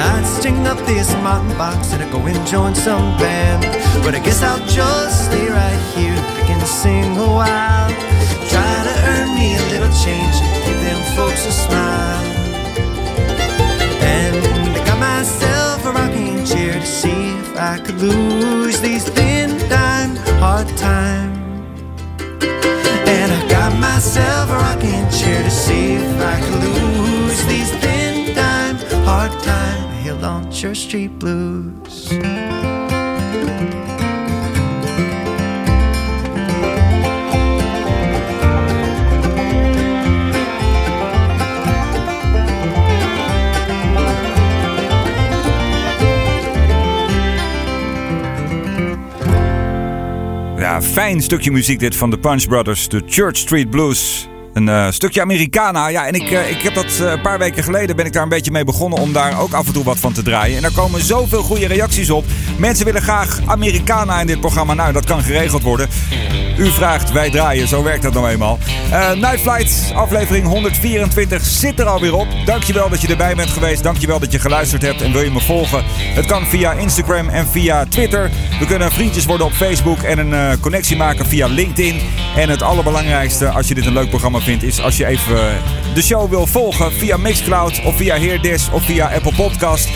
I'd 0.00 0.24
string 0.24 0.66
up 0.66 0.78
this 0.86 1.12
mountain 1.20 1.54
box 1.58 1.92
and 1.92 2.02
I'd 2.02 2.10
go 2.10 2.18
and 2.24 2.46
join 2.46 2.74
some 2.74 3.14
band. 3.18 3.60
But 4.02 4.14
I 4.14 4.20
guess 4.20 4.42
I'll 4.42 4.64
just 4.66 5.26
stay 5.26 5.48
right 5.48 5.82
here, 5.94 6.16
and 6.48 6.62
sing 6.66 7.12
a 7.18 7.28
while. 7.28 7.90
Try 8.48 8.74
to 8.88 8.94
earn 9.12 9.28
me 9.36 9.48
a 9.54 9.62
little 9.68 9.92
change 10.00 10.36
and 10.40 10.64
give 10.64 10.80
them 10.80 11.00
folks 11.14 11.44
a 11.44 11.52
smile. 11.52 12.24
And 14.16 14.36
I 14.76 14.82
got 14.86 14.98
myself 14.98 15.84
a 15.84 15.92
rocking 15.92 16.42
chair 16.46 16.72
to 16.72 16.86
see 16.86 17.36
if 17.36 17.54
I 17.54 17.78
could 17.84 18.00
lose 18.00 18.80
these 18.80 19.04
thin 19.10 19.58
dime 19.68 20.16
hard 20.40 20.68
times. 20.78 21.36
And 23.12 23.28
I 23.30 23.40
got 23.50 23.78
myself 23.78 24.48
a 24.48 24.54
rocking 24.54 25.04
chair 25.10 25.42
to 25.42 25.50
see 25.50 25.96
if 26.00 26.20
I 26.34 26.40
could 26.40 26.60
lose 26.64 27.44
these 27.44 27.77
hard 29.08 29.32
time 29.42 29.90
hill 30.02 30.22
on 30.22 30.52
Church 30.52 30.76
Street 30.76 31.18
blues. 31.18 32.08
Ja, 50.58 50.82
fijn 50.82 51.20
stukje 51.22 51.50
muziek 51.50 51.78
dit 51.78 51.96
van 51.96 52.10
de 52.10 52.18
Punch 52.18 52.46
Brothers, 52.46 52.88
de 52.88 53.02
Church 53.06 53.36
Street 53.36 53.70
Blues. 53.70 54.28
Een 54.58 54.68
eh, 54.68 54.90
stukje 54.90 55.20
Americana. 55.20 55.88
Ja, 55.88 56.06
en 56.06 56.14
ik, 56.14 56.30
eh, 56.30 56.50
ik 56.50 56.62
heb 56.62 56.74
dat 56.74 56.84
eh, 56.84 57.10
een 57.10 57.20
paar 57.20 57.38
weken 57.38 57.62
geleden 57.62 57.96
ben 57.96 58.06
ik 58.06 58.12
daar 58.12 58.22
een 58.22 58.28
beetje 58.28 58.50
mee 58.50 58.64
begonnen 58.64 58.98
om 58.98 59.12
daar 59.12 59.40
ook 59.40 59.52
af 59.52 59.66
en 59.66 59.72
toe 59.72 59.84
wat 59.84 59.98
van 59.98 60.12
te 60.12 60.22
draaien. 60.22 60.56
En 60.56 60.62
daar 60.62 60.72
komen 60.72 61.04
zoveel 61.04 61.42
goede 61.42 61.66
reacties 61.66 62.10
op. 62.10 62.24
Mensen 62.56 62.84
willen 62.84 63.02
graag 63.02 63.40
Americana 63.46 64.20
in 64.20 64.26
dit 64.26 64.40
programma. 64.40 64.74
Nou, 64.74 64.92
dat 64.92 65.04
kan 65.04 65.22
geregeld 65.22 65.62
worden. 65.62 65.88
U 66.58 66.70
vraagt, 66.70 67.12
wij 67.12 67.30
draaien. 67.30 67.68
Zo 67.68 67.82
werkt 67.82 68.02
dat 68.02 68.12
nou 68.12 68.28
eenmaal. 68.28 68.58
Eh 68.90 69.12
Night 69.12 69.40
Flight, 69.40 69.92
aflevering 69.94 70.46
124 70.46 71.44
zit 71.44 71.80
er 71.80 71.86
alweer 71.86 72.14
op. 72.14 72.26
Dankjewel 72.44 72.88
dat 72.88 73.00
je 73.00 73.08
erbij 73.08 73.34
bent 73.34 73.50
geweest. 73.50 73.82
Dankjewel 73.82 74.18
dat 74.18 74.32
je 74.32 74.38
geluisterd 74.38 74.82
hebt 74.82 75.02
en 75.02 75.12
wil 75.12 75.22
je 75.22 75.30
me 75.30 75.40
volgen. 75.40 75.84
Het 75.88 76.26
kan 76.26 76.46
via 76.46 76.72
Instagram 76.72 77.28
en 77.28 77.48
via 77.48 77.84
Twitter. 77.84 78.30
We 78.58 78.66
kunnen 78.66 78.92
vriendjes 78.92 79.24
worden 79.24 79.46
op 79.46 79.52
Facebook 79.52 79.98
en 80.02 80.18
een 80.18 80.34
eh, 80.34 80.60
connectie 80.60 80.96
maken 80.96 81.26
via 81.26 81.46
LinkedIn. 81.46 82.00
En 82.36 82.48
het 82.48 82.62
allerbelangrijkste, 82.62 83.48
als 83.48 83.68
je 83.68 83.74
dit 83.74 83.86
een 83.86 83.92
leuk 83.92 84.08
programma 84.08 84.40
vindt, 84.40 84.62
is 84.62 84.80
als 84.80 84.96
je 84.96 85.06
even 85.06 85.56
de 85.94 86.02
show 86.02 86.30
wil 86.30 86.46
volgen 86.46 86.92
via 86.92 87.16
Mixcloud 87.16 87.80
of 87.84 87.96
via 87.96 88.14
Heerdis 88.14 88.68
of 88.70 88.84
via 88.84 89.10
Apple 89.14 89.34
Podcast. 89.34 89.88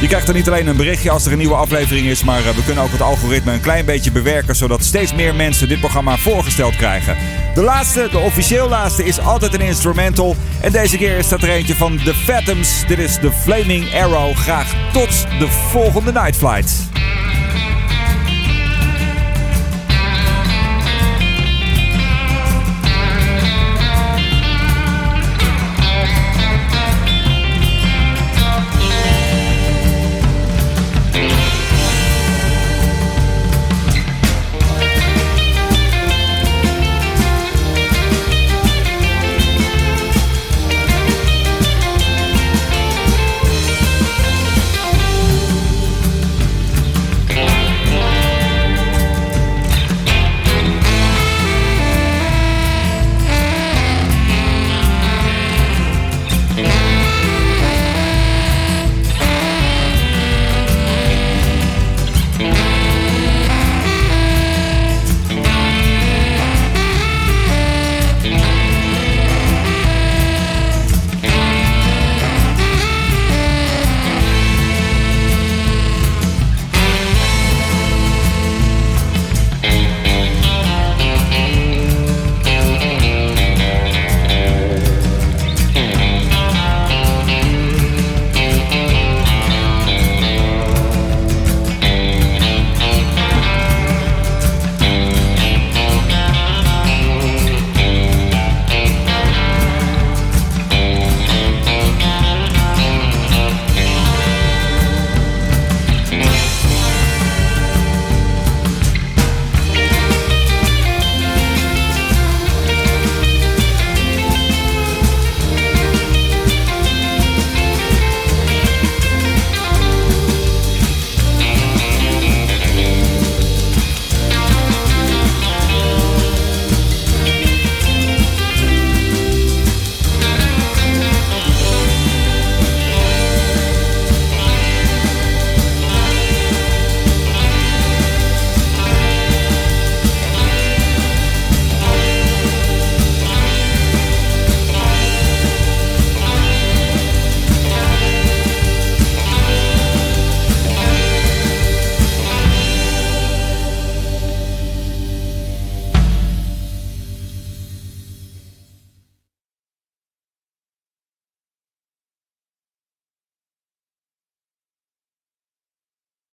Je 0.00 0.06
krijgt 0.06 0.28
er 0.28 0.34
niet 0.34 0.46
alleen 0.48 0.66
een 0.66 0.76
berichtje 0.76 1.10
als 1.10 1.26
er 1.26 1.32
een 1.32 1.38
nieuwe 1.38 1.54
aflevering 1.54 2.06
is, 2.06 2.24
maar 2.24 2.46
eh, 2.46 2.54
we 2.54 2.64
kunnen 2.64 2.84
ook 2.84 2.92
het 2.92 3.00
algoritme 3.00 3.52
een 3.52 3.60
klein 3.60 3.84
beetje 3.84 4.12
bewerken, 4.12 4.56
zodat 4.56 4.84
steeds 4.84 5.14
meer 5.14 5.34
mensen 5.34 5.68
dit 5.68 5.80
programma 5.80 6.16
voorgesteld 6.16 6.76
krijgen. 6.76 7.16
De 7.54 7.62
laatste, 7.62 8.08
de 8.10 8.18
officieel 8.18 8.68
laatste, 8.68 9.04
is 9.04 9.20
altijd 9.20 9.54
een 9.54 9.60
instrumental. 9.60 10.36
En 10.60 10.72
deze 10.72 10.96
keer 10.96 11.18
is 11.18 11.28
dat 11.28 11.42
er 11.42 11.48
eentje 11.48 11.74
van 11.74 12.00
The 12.04 12.14
Phantoms. 12.14 12.86
Dit 12.86 12.98
is 12.98 13.14
The 13.14 13.32
Flaming 13.32 13.94
Arrow. 13.94 14.36
Graag 14.36 14.74
tot 14.92 15.26
de 15.38 15.48
volgende 15.48 16.12
Night 16.12 16.36
Flight. 16.36 16.95